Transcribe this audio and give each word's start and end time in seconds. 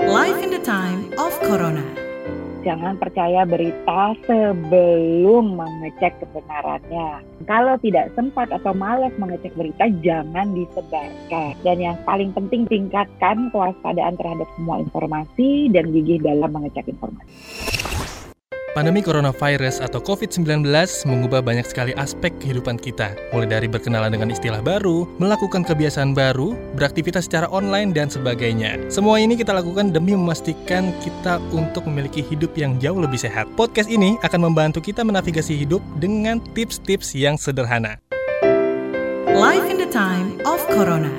Life 0.00 0.40
in 0.40 0.48
the 0.48 0.64
time 0.64 1.12
of 1.20 1.28
Corona. 1.44 1.84
Jangan 2.64 2.96
percaya 2.96 3.44
berita 3.44 4.16
sebelum 4.24 5.60
mengecek 5.60 6.16
kebenarannya. 6.24 7.20
Kalau 7.44 7.76
tidak 7.84 8.08
sempat 8.16 8.48
atau 8.48 8.72
malas 8.72 9.12
mengecek 9.20 9.52
berita, 9.52 9.92
jangan 10.00 10.56
disebarkan. 10.56 11.52
Dan 11.60 11.76
yang 11.84 12.00
paling 12.08 12.32
penting, 12.32 12.64
tingkatkan 12.64 13.52
kewaspadaan 13.52 14.16
terhadap 14.16 14.48
semua 14.56 14.80
informasi 14.80 15.68
dan 15.68 15.92
gigih 15.92 16.16
dalam 16.24 16.48
mengecek 16.48 16.88
informasi. 16.88 17.28
Pandemi 18.70 19.02
coronavirus 19.02 19.82
atau 19.82 19.98
COVID-19 19.98 20.62
mengubah 21.02 21.42
banyak 21.42 21.66
sekali 21.66 21.90
aspek 21.98 22.30
kehidupan 22.38 22.78
kita, 22.78 23.18
mulai 23.34 23.50
dari 23.50 23.66
berkenalan 23.66 24.14
dengan 24.14 24.30
istilah 24.30 24.62
baru, 24.62 25.10
melakukan 25.18 25.66
kebiasaan 25.66 26.14
baru, 26.14 26.54
beraktivitas 26.78 27.26
secara 27.26 27.50
online, 27.50 27.90
dan 27.90 28.06
sebagainya. 28.06 28.78
Semua 28.86 29.18
ini 29.18 29.34
kita 29.34 29.50
lakukan 29.50 29.90
demi 29.90 30.14
memastikan 30.14 30.94
kita 31.02 31.42
untuk 31.50 31.82
memiliki 31.90 32.22
hidup 32.22 32.54
yang 32.54 32.78
jauh 32.78 33.02
lebih 33.02 33.18
sehat. 33.18 33.50
Podcast 33.58 33.90
ini 33.90 34.14
akan 34.22 34.54
membantu 34.54 34.78
kita 34.78 35.02
menavigasi 35.02 35.58
hidup 35.58 35.82
dengan 35.98 36.38
tips-tips 36.54 37.10
yang 37.18 37.34
sederhana. 37.34 37.98
Life 39.34 39.66
in 39.66 39.82
the 39.82 39.90
time 39.90 40.38
of 40.46 40.62
Corona. 40.70 41.10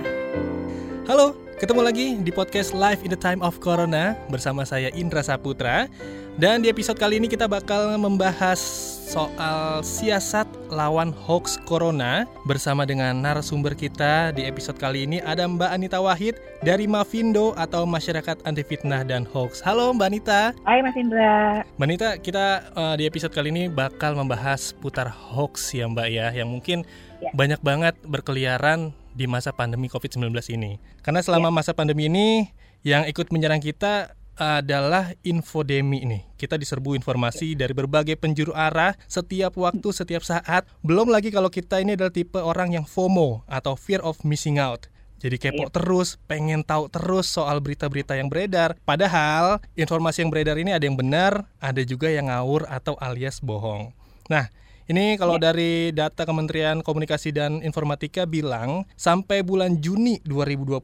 Halo, 1.03 1.35
ketemu 1.61 1.85
lagi 1.85 2.07
di 2.17 2.33
podcast 2.33 2.73
Live 2.73 3.05
in 3.05 3.13
the 3.13 3.21
Time 3.21 3.37
of 3.45 3.61
Corona 3.61 4.17
bersama 4.33 4.65
saya 4.65 4.89
Indra 4.97 5.21
Saputra. 5.21 5.85
Dan 6.33 6.65
di 6.65 6.73
episode 6.73 6.97
kali 6.97 7.21
ini 7.21 7.29
kita 7.29 7.45
bakal 7.45 8.01
membahas 8.01 8.57
soal 9.05 9.85
siasat 9.85 10.49
lawan 10.73 11.13
hoax 11.13 11.61
corona 11.69 12.25
bersama 12.49 12.81
dengan 12.81 13.13
narasumber 13.13 13.77
kita 13.77 14.33
di 14.33 14.49
episode 14.49 14.81
kali 14.81 15.05
ini 15.05 15.21
ada 15.21 15.45
Mbak 15.45 15.69
Anita 15.69 16.01
Wahid 16.01 16.41
dari 16.65 16.89
Mavindo 16.89 17.53
atau 17.53 17.85
Masyarakat 17.85 18.41
Anti 18.41 18.65
Fitnah 18.65 19.05
dan 19.05 19.29
Hoax. 19.29 19.61
Halo 19.61 19.93
Mbak 19.93 20.07
Anita. 20.09 20.41
Hai 20.65 20.81
Mas 20.81 20.97
Indra. 20.97 21.61
Mbak 21.77 21.85
Anita, 21.85 22.09
kita 22.17 22.73
uh, 22.73 22.97
di 22.97 23.05
episode 23.05 23.37
kali 23.37 23.53
ini 23.53 23.63
bakal 23.69 24.17
membahas 24.17 24.73
putar 24.81 25.13
hoax 25.13 25.77
ya 25.77 25.85
Mbak 25.85 26.07
ya, 26.09 26.33
yang 26.33 26.49
mungkin 26.49 26.89
ya. 27.21 27.29
banyak 27.37 27.61
banget 27.61 27.93
berkeliaran 28.01 28.97
di 29.21 29.29
masa 29.29 29.53
pandemi 29.53 29.85
COVID-19 29.85 30.33
ini. 30.57 30.81
Karena 31.05 31.21
selama 31.21 31.53
ya. 31.53 31.61
masa 31.61 31.71
pandemi 31.77 32.09
ini 32.09 32.49
yang 32.81 33.05
ikut 33.05 33.29
menyerang 33.29 33.61
kita 33.61 34.17
adalah 34.41 35.13
infodemi 35.21 36.01
ini. 36.01 36.25
Kita 36.33 36.57
diserbu 36.57 36.97
informasi 36.97 37.53
dari 37.53 37.77
berbagai 37.77 38.17
penjuru 38.17 38.57
arah 38.57 38.97
setiap 39.05 39.53
waktu, 39.53 39.93
setiap 39.93 40.25
saat. 40.25 40.65
Belum 40.81 41.13
lagi 41.13 41.29
kalau 41.29 41.53
kita 41.53 41.77
ini 41.77 41.93
adalah 41.93 42.09
tipe 42.09 42.41
orang 42.41 42.73
yang 42.73 42.85
FOMO 42.89 43.45
atau 43.45 43.77
fear 43.77 44.01
of 44.01 44.17
missing 44.25 44.57
out. 44.57 44.89
Jadi 45.21 45.37
kepo 45.37 45.69
iya. 45.69 45.73
terus, 45.73 46.17
pengen 46.25 46.65
tahu 46.65 46.89
terus 46.89 47.29
soal 47.29 47.61
berita-berita 47.61 48.17
yang 48.17 48.25
beredar. 48.25 48.73
Padahal 48.81 49.61
informasi 49.77 50.25
yang 50.25 50.33
beredar 50.33 50.57
ini 50.57 50.73
ada 50.73 50.81
yang 50.81 50.97
benar, 50.97 51.45
ada 51.61 51.85
juga 51.85 52.09
yang 52.09 52.33
ngawur 52.33 52.65
atau 52.65 52.97
alias 52.97 53.37
bohong. 53.37 53.93
Nah, 54.33 54.49
ini 54.89 55.19
kalau 55.19 55.37
ya. 55.37 55.53
dari 55.53 55.93
data 55.93 56.25
Kementerian 56.25 56.81
Komunikasi 56.81 57.29
dan 57.29 57.61
Informatika 57.61 58.25
bilang 58.25 58.89
sampai 58.97 59.45
bulan 59.45 59.77
Juni 59.77 60.17
2020 60.25 60.81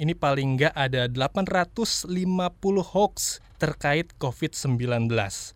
ini 0.00 0.12
paling 0.16 0.48
nggak 0.56 0.74
ada 0.76 1.10
850 1.10 2.08
hoax 2.80 3.44
terkait 3.60 4.12
COVID-19. 4.20 5.08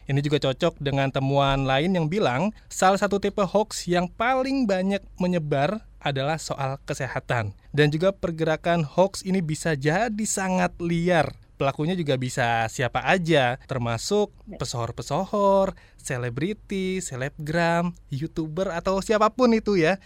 Ini 0.09 0.21
juga 0.25 0.39
cocok 0.41 0.81
dengan 0.81 1.13
temuan 1.13 1.69
lain 1.69 1.93
yang 1.97 2.07
bilang 2.09 2.57
salah 2.73 2.97
satu 2.97 3.21
tipe 3.21 3.43
hoax 3.45 3.85
yang 3.85 4.09
paling 4.09 4.65
banyak 4.65 5.03
menyebar 5.21 5.85
adalah 5.99 6.39
soal 6.39 6.79
kesehatan. 6.87 7.53
Dan 7.75 7.91
juga 7.91 8.15
pergerakan 8.15 8.87
hoax 8.87 9.27
ini 9.27 9.43
bisa 9.43 9.75
jadi 9.75 10.25
sangat 10.25 10.79
liar 10.79 11.35
pelakunya 11.59 11.99
juga 11.99 12.15
bisa 12.15 12.71
siapa 12.71 13.03
aja, 13.03 13.59
termasuk 13.67 14.31
pesohor-pesohor, 14.57 15.75
selebriti, 15.99 17.03
selebgram, 17.03 17.93
youtuber 18.09 18.71
atau 18.71 19.03
siapa 19.03 19.29
pun 19.35 19.51
itu 19.51 19.75
ya. 19.75 19.99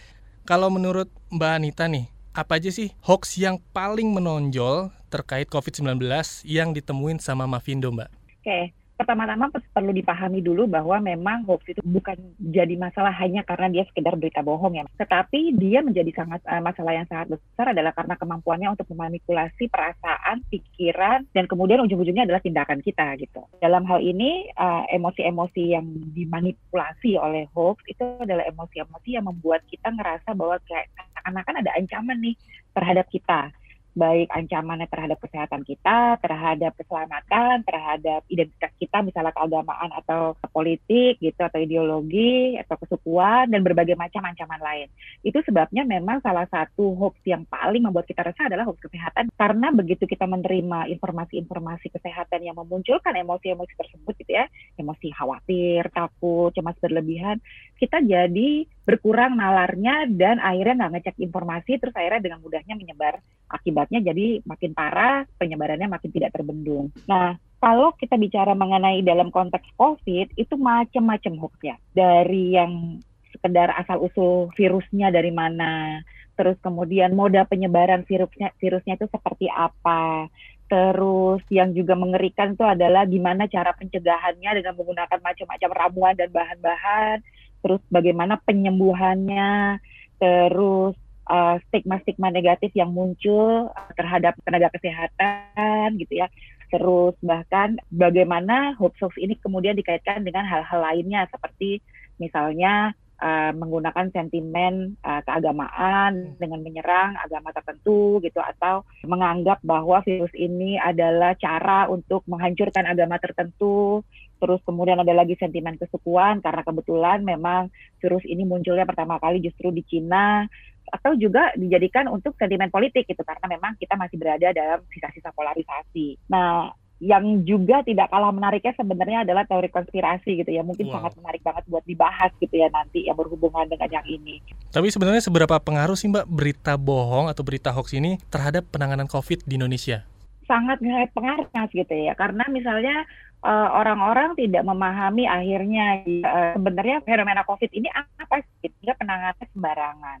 Kalau 0.43 0.73
menurut 0.73 1.07
Mbak 1.31 1.53
Anita 1.53 1.85
nih, 1.87 2.09
apa 2.33 2.57
aja 2.57 2.73
sih 2.73 2.91
hoax 3.05 3.37
yang 3.37 3.61
paling 3.71 4.09
menonjol 4.11 4.89
terkait 5.13 5.47
COVID-19 5.53 6.01
yang 6.49 6.73
ditemuin 6.73 7.21
sama 7.21 7.45
Mavindo, 7.45 7.93
Mbak? 7.93 8.09
Oke, 8.43 8.73
pertama-tama 8.93 9.49
perlu 9.51 9.91
dipahami 9.91 10.39
dulu 10.39 10.69
bahwa 10.69 11.01
memang 11.01 11.43
hoax 11.49 11.65
itu 11.69 11.81
bukan 11.83 12.15
jadi 12.39 12.77
masalah 12.77 13.11
hanya 13.17 13.41
karena 13.43 13.67
dia 13.69 13.83
sekedar 13.89 14.13
berita 14.15 14.45
bohong 14.45 14.77
ya, 14.77 14.85
tetapi 14.97 15.57
dia 15.57 15.81
menjadi 15.81 16.11
sangat 16.13 16.41
uh, 16.45 16.61
masalah 16.61 16.93
yang 16.93 17.07
sangat 17.09 17.35
besar 17.35 17.73
adalah 17.73 17.91
karena 17.91 18.15
kemampuannya 18.15 18.69
untuk 18.73 18.87
memanipulasi 18.93 19.67
perasaan, 19.67 20.45
pikiran, 20.47 21.25
dan 21.33 21.45
kemudian 21.49 21.81
ujung-ujungnya 21.83 22.29
adalah 22.29 22.41
tindakan 22.43 22.79
kita 22.85 23.17
gitu. 23.17 23.41
Dalam 23.59 23.83
hal 23.89 23.99
ini 23.99 24.47
uh, 24.55 24.85
emosi-emosi 24.93 25.63
yang 25.73 25.85
dimanipulasi 26.13 27.17
oleh 27.17 27.49
hoax 27.57 27.81
itu 27.89 28.05
adalah 28.21 28.45
emosi-emosi 28.47 29.09
yang 29.09 29.25
membuat 29.25 29.65
kita 29.67 29.89
ngerasa 29.89 30.37
bahwa 30.37 30.61
kayak 30.69 30.89
anak-anak 31.25 31.65
ada 31.65 31.71
ancaman 31.79 32.19
nih 32.19 32.35
terhadap 32.73 33.07
kita 33.09 33.53
baik 33.93 34.29
ancamannya 34.33 34.89
terhadap 34.89 35.21
kesehatan 35.21 35.61
kita, 35.65 36.17
terhadap 36.19 36.73
keselamatan, 36.77 37.61
terhadap 37.65 38.21
identitas 38.29 38.73
kita, 38.81 39.05
misalnya 39.05 39.33
keagamaan 39.33 39.89
atau 39.93 40.33
politik 40.49 41.21
gitu 41.21 41.41
atau 41.41 41.61
ideologi 41.61 42.57
atau 42.57 42.75
kesukuan 42.81 43.49
dan 43.53 43.61
berbagai 43.61 43.93
macam 43.93 44.25
ancaman 44.25 44.61
lain. 44.61 44.87
Itu 45.21 45.41
sebabnya 45.45 45.85
memang 45.85 46.25
salah 46.25 46.49
satu 46.49 46.97
hoax 46.97 47.21
yang 47.25 47.45
paling 47.45 47.85
membuat 47.85 48.09
kita 48.09 48.25
resah 48.25 48.49
adalah 48.49 48.65
hoax 48.65 48.81
kesehatan 48.81 49.29
karena 49.37 49.69
begitu 49.69 50.09
kita 50.09 50.25
menerima 50.25 50.89
informasi-informasi 50.97 51.93
kesehatan 51.93 52.41
yang 52.41 52.57
memunculkan 52.57 53.13
emosi-emosi 53.13 53.73
tersebut 53.77 54.13
gitu 54.25 54.31
ya, 54.33 54.45
emosi 54.81 55.13
khawatir, 55.13 55.85
takut, 55.93 56.49
cemas 56.57 56.77
berlebihan, 56.81 57.37
kita 57.83 57.99
jadi 57.99 58.63
berkurang 58.87 59.35
nalarnya 59.35 60.07
dan 60.07 60.39
akhirnya 60.39 60.87
nggak 60.87 60.93
ngecek 60.95 61.17
informasi 61.19 61.83
terus 61.83 61.91
akhirnya 61.91 62.31
dengan 62.31 62.39
mudahnya 62.39 62.79
menyebar 62.79 63.19
akibatnya 63.51 63.99
jadi 63.99 64.39
makin 64.47 64.71
parah 64.71 65.27
penyebarannya 65.35 65.91
makin 65.91 66.15
tidak 66.15 66.31
terbendung. 66.31 66.95
Nah 67.11 67.35
kalau 67.59 67.91
kita 67.99 68.15
bicara 68.15 68.55
mengenai 68.55 69.03
dalam 69.03 69.35
konteks 69.35 69.67
COVID 69.75 70.39
itu 70.39 70.55
macam-macam 70.55 71.33
hoax 71.43 71.55
ya 71.59 71.75
dari 71.91 72.55
yang 72.55 73.03
sekedar 73.35 73.75
asal 73.75 73.99
usul 73.99 74.47
virusnya 74.55 75.11
dari 75.11 75.35
mana 75.35 75.99
terus 76.39 76.55
kemudian 76.63 77.13
moda 77.13 77.43
penyebaran 77.45 78.07
virusnya 78.07 78.55
virusnya 78.57 78.95
itu 78.95 79.05
seperti 79.11 79.51
apa 79.51 80.31
terus 80.71 81.43
yang 81.53 81.75
juga 81.77 81.93
mengerikan 81.93 82.57
itu 82.57 82.65
adalah 82.65 83.05
gimana 83.05 83.45
cara 83.45 83.75
pencegahannya 83.77 84.63
dengan 84.63 84.73
menggunakan 84.73 85.19
macam-macam 85.21 85.69
ramuan 85.75 86.15
dan 86.17 86.33
bahan-bahan 86.33 87.21
terus 87.63 87.81
bagaimana 87.87 88.37
penyembuhannya, 88.43 89.79
terus 90.19 90.93
uh, 91.31 91.55
stigma-stigma 91.69 92.29
negatif 92.29 92.75
yang 92.75 92.91
muncul 92.91 93.71
terhadap 93.95 94.35
tenaga 94.43 94.67
kesehatan 94.75 95.97
gitu 95.99 96.19
ya. 96.19 96.27
Terus 96.73 97.13
bahkan 97.21 97.77
bagaimana 97.93 98.73
hoax-hoax 98.81 99.15
ini 99.21 99.37
kemudian 99.37 99.77
dikaitkan 99.77 100.25
dengan 100.25 100.43
hal-hal 100.43 100.81
lainnya 100.81 101.29
seperti 101.29 101.79
misalnya 102.17 102.97
uh, 103.21 103.51
menggunakan 103.53 104.09
sentimen 104.09 104.97
uh, 105.05 105.21
keagamaan 105.21 106.33
dengan 106.41 106.65
menyerang 106.65 107.13
agama 107.21 107.53
tertentu 107.53 108.17
gitu 108.25 108.41
atau 108.41 108.81
menganggap 109.05 109.61
bahwa 109.61 110.01
virus 110.01 110.33
ini 110.33 110.81
adalah 110.81 111.37
cara 111.37 111.85
untuk 111.87 112.25
menghancurkan 112.25 112.89
agama 112.89 113.21
tertentu 113.21 114.01
terus 114.43 114.59
kemudian 114.67 114.99
ada 114.99 115.15
lagi 115.15 115.39
sentimen 115.39 115.79
kesukuan 115.79 116.43
karena 116.43 116.67
kebetulan 116.67 117.23
memang 117.23 117.71
virus 118.03 118.27
ini 118.27 118.43
munculnya 118.43 118.83
pertama 118.83 119.15
kali 119.23 119.39
justru 119.39 119.71
di 119.71 119.87
Cina 119.87 120.43
atau 120.91 121.15
juga 121.15 121.55
dijadikan 121.55 122.11
untuk 122.11 122.35
sentimen 122.35 122.67
politik 122.67 123.07
gitu 123.07 123.23
karena 123.23 123.55
memang 123.55 123.79
kita 123.79 123.95
masih 123.95 124.19
berada 124.19 124.51
dalam 124.51 124.83
sisa-sisa 124.91 125.31
polarisasi. 125.31 126.19
Nah, 126.27 126.75
yang 127.03 127.43
juga 127.43 127.83
tidak 127.83 128.07
kalah 128.07 128.31
menariknya 128.31 128.77
sebenarnya 128.79 129.27
adalah 129.27 129.43
teori 129.43 129.67
konspirasi 129.67 130.39
gitu 130.39 130.51
ya 130.55 130.63
mungkin 130.63 130.87
wow. 130.87 130.99
sangat 130.99 131.19
menarik 131.19 131.41
banget 131.43 131.63
buat 131.67 131.83
dibahas 131.83 132.31
gitu 132.39 132.55
ya 132.55 132.71
nanti 132.71 133.09
yang 133.09 133.17
berhubungan 133.19 133.67
dengan 133.67 133.89
yang 133.89 134.05
ini. 134.07 134.39
Tapi 134.71 134.87
sebenarnya 134.87 135.19
seberapa 135.19 135.59
pengaruh 135.59 135.99
sih 135.99 136.07
Mbak 136.07 136.27
berita 136.31 136.73
bohong 136.79 137.27
atau 137.27 137.43
berita 137.43 137.75
hoax 137.75 137.91
ini 137.97 138.21
terhadap 138.31 138.67
penanganan 138.71 139.09
COVID 139.09 139.43
di 139.43 139.59
Indonesia? 139.59 140.07
Sangat 140.47 140.79
pengaruh 141.15 141.47
gitu 141.71 141.95
ya 141.95 142.13
karena 142.15 142.47
misalnya 142.47 143.03
orang-orang 143.43 144.33
uh, 144.33 144.37
tidak 144.39 144.63
memahami 144.63 145.27
akhirnya 145.27 145.99
uh, 146.23 146.55
sebenarnya 146.55 147.03
fenomena 147.03 147.43
COVID 147.43 147.71
ini 147.75 147.91
apa 147.91 148.39
sih? 148.63 148.71
Sehingga 148.71 148.95
penanganannya 148.95 149.47
sembarangan. 149.51 150.19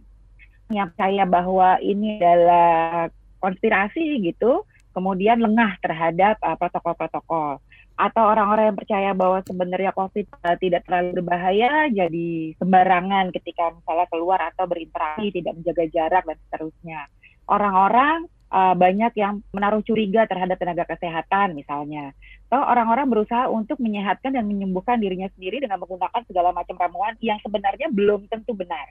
Yang 0.71 0.87
percaya 0.95 1.23
bahwa 1.23 1.69
ini 1.79 2.19
adalah 2.19 3.07
konspirasi 3.39 4.19
gitu, 4.27 4.67
kemudian 4.91 5.39
lengah 5.39 5.79
terhadap 5.79 6.35
uh, 6.43 6.59
protokol-protokol. 6.59 7.63
Atau 7.93 8.23
orang-orang 8.25 8.73
yang 8.73 8.79
percaya 8.79 9.09
bahwa 9.13 9.39
sebenarnya 9.45 9.95
COVID 9.95 10.25
uh, 10.43 10.57
tidak 10.59 10.83
terlalu 10.83 11.23
berbahaya, 11.23 11.87
jadi 11.93 12.57
sembarangan 12.59 13.31
ketika 13.31 13.71
misalnya 13.71 14.07
keluar 14.11 14.39
atau 14.51 14.67
berinteraksi, 14.67 15.31
tidak 15.31 15.53
menjaga 15.55 15.85
jarak 15.93 16.23
dan 16.27 16.37
seterusnya. 16.47 17.01
Orang-orang 17.47 18.27
uh, 18.53 18.77
banyak 18.77 19.17
yang 19.17 19.41
menaruh 19.49 19.81
curiga 19.81 20.29
terhadap 20.29 20.61
tenaga 20.61 20.85
kesehatan 20.85 21.57
misalnya. 21.57 22.13
Atau 22.53 22.61
orang-orang 22.61 23.09
berusaha 23.09 23.49
untuk 23.49 23.81
menyehatkan 23.81 24.37
dan 24.37 24.45
menyembuhkan 24.45 25.01
dirinya 25.01 25.25
sendiri 25.33 25.57
dengan 25.57 25.81
menggunakan 25.81 26.21
segala 26.29 26.53
macam 26.53 26.77
ramuan 26.77 27.17
yang 27.17 27.41
sebenarnya 27.41 27.89
belum 27.89 28.29
tentu 28.29 28.53
benar. 28.53 28.85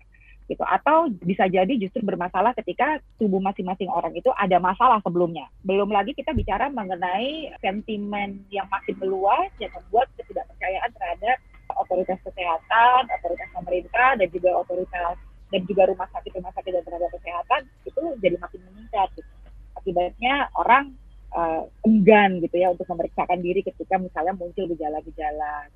Gitu. 0.50 0.67
Atau 0.67 1.14
bisa 1.23 1.47
jadi 1.47 1.70
justru 1.79 2.03
bermasalah 2.03 2.50
ketika 2.59 2.99
tubuh 3.23 3.38
masing-masing 3.38 3.87
orang 3.87 4.11
itu 4.19 4.29
ada 4.35 4.59
masalah 4.59 4.99
sebelumnya. 5.06 5.47
Belum 5.62 5.87
lagi 5.94 6.11
kita 6.12 6.35
bicara 6.35 6.67
mengenai 6.67 7.55
sentimen 7.62 8.43
yang 8.50 8.67
masih 8.67 8.99
meluas 8.99 9.49
yang 9.62 9.70
membuat 9.70 10.11
ketidakpercayaan 10.19 10.91
terhadap 10.99 11.38
otoritas 11.79 12.19
kesehatan, 12.26 13.08
otoritas 13.08 13.49
pemerintah, 13.55 14.19
dan 14.19 14.29
juga 14.29 14.50
otoritas 14.58 15.17
dan 15.53 15.62
juga 15.69 15.85
rumah 15.85 16.08
sakit 16.08 16.32
rumah 16.32 16.53
sakit 16.56 16.73
dan 16.73 16.85
tenaga 16.85 17.08
kesehatan 17.12 17.61
itu 17.85 18.03
jadi 18.19 18.37
makin 18.41 18.61
meningkat. 18.73 19.08
Gitu. 19.15 19.31
Akibatnya 19.82 20.46
orang 20.55 20.94
uh, 21.34 21.67
enggan 21.82 22.38
gitu 22.38 22.56
ya 22.62 22.70
untuk 22.70 22.87
memeriksakan 22.87 23.43
diri 23.43 23.67
ketika 23.67 23.99
misalnya 23.99 24.32
muncul 24.38 24.64
gejala-gejala 24.70 25.69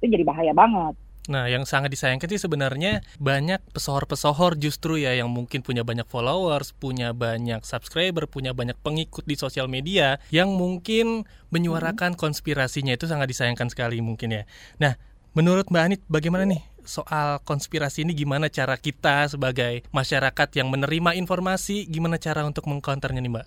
itu 0.00 0.12
jadi 0.12 0.24
bahaya 0.24 0.52
banget. 0.52 0.94
Nah, 1.28 1.46
yang 1.46 1.68
sangat 1.68 1.92
disayangkan 1.92 2.26
sih 2.32 2.40
sebenarnya 2.40 3.06
banyak 3.20 3.60
pesohor-pesohor 3.76 4.56
justru 4.56 4.98
ya 4.98 5.12
yang 5.12 5.28
mungkin 5.28 5.60
punya 5.60 5.84
banyak 5.84 6.08
followers, 6.08 6.72
punya 6.72 7.12
banyak 7.12 7.60
subscriber, 7.62 8.24
punya 8.24 8.56
banyak 8.56 8.74
pengikut 8.80 9.28
di 9.28 9.36
sosial 9.36 9.68
media 9.68 10.16
yang 10.32 10.56
mungkin 10.56 11.28
menyuarakan 11.52 12.16
konspirasinya 12.16 12.96
itu 12.96 13.04
sangat 13.04 13.30
disayangkan 13.30 13.68
sekali 13.68 14.00
mungkin 14.00 14.32
ya. 14.32 14.42
Nah, 14.80 14.96
menurut 15.36 15.68
Mbak 15.68 15.82
Anit 15.84 16.00
bagaimana 16.08 16.48
nih 16.48 16.64
soal 16.84 17.42
konspirasi 17.42 18.02
ini 18.04 18.12
gimana 18.16 18.48
cara 18.52 18.76
kita 18.76 19.28
sebagai 19.30 19.84
masyarakat 19.90 20.48
yang 20.56 20.68
menerima 20.68 21.16
informasi, 21.16 21.88
gimana 21.88 22.16
cara 22.16 22.46
untuk 22.46 22.68
mengcounternya 22.68 23.20
nih 23.20 23.32
Mbak? 23.32 23.46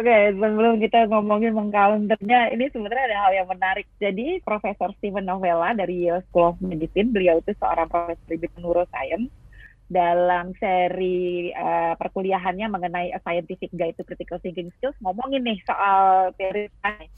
Oke, 0.00 0.08
okay, 0.08 0.32
sebelum 0.32 0.80
kita 0.80 1.12
ngomongin 1.12 1.52
mengcounternya, 1.52 2.56
ini 2.56 2.72
sebenarnya 2.72 3.04
ada 3.12 3.18
hal 3.20 3.32
yang 3.36 3.48
menarik. 3.52 3.84
Jadi, 4.00 4.40
Profesor 4.40 4.96
Steven 4.96 5.28
Novella 5.28 5.76
dari 5.76 6.08
Yale 6.08 6.24
School 6.32 6.56
of 6.56 6.62
Medicine, 6.64 7.12
beliau 7.12 7.36
itu 7.36 7.52
seorang 7.60 7.84
profesor 7.84 8.32
di 8.32 8.48
neuroscience, 8.56 9.28
dalam 9.90 10.54
seri 10.62 11.50
uh, 11.50 11.98
perkuliahannya 11.98 12.70
mengenai 12.70 13.10
a 13.10 13.18
scientific 13.26 13.74
guide 13.74 13.98
to 13.98 14.06
critical 14.06 14.38
thinking 14.38 14.70
skills 14.78 14.94
ngomongin 15.02 15.42
nih 15.42 15.58
soal 15.66 16.30
teori 16.38 16.70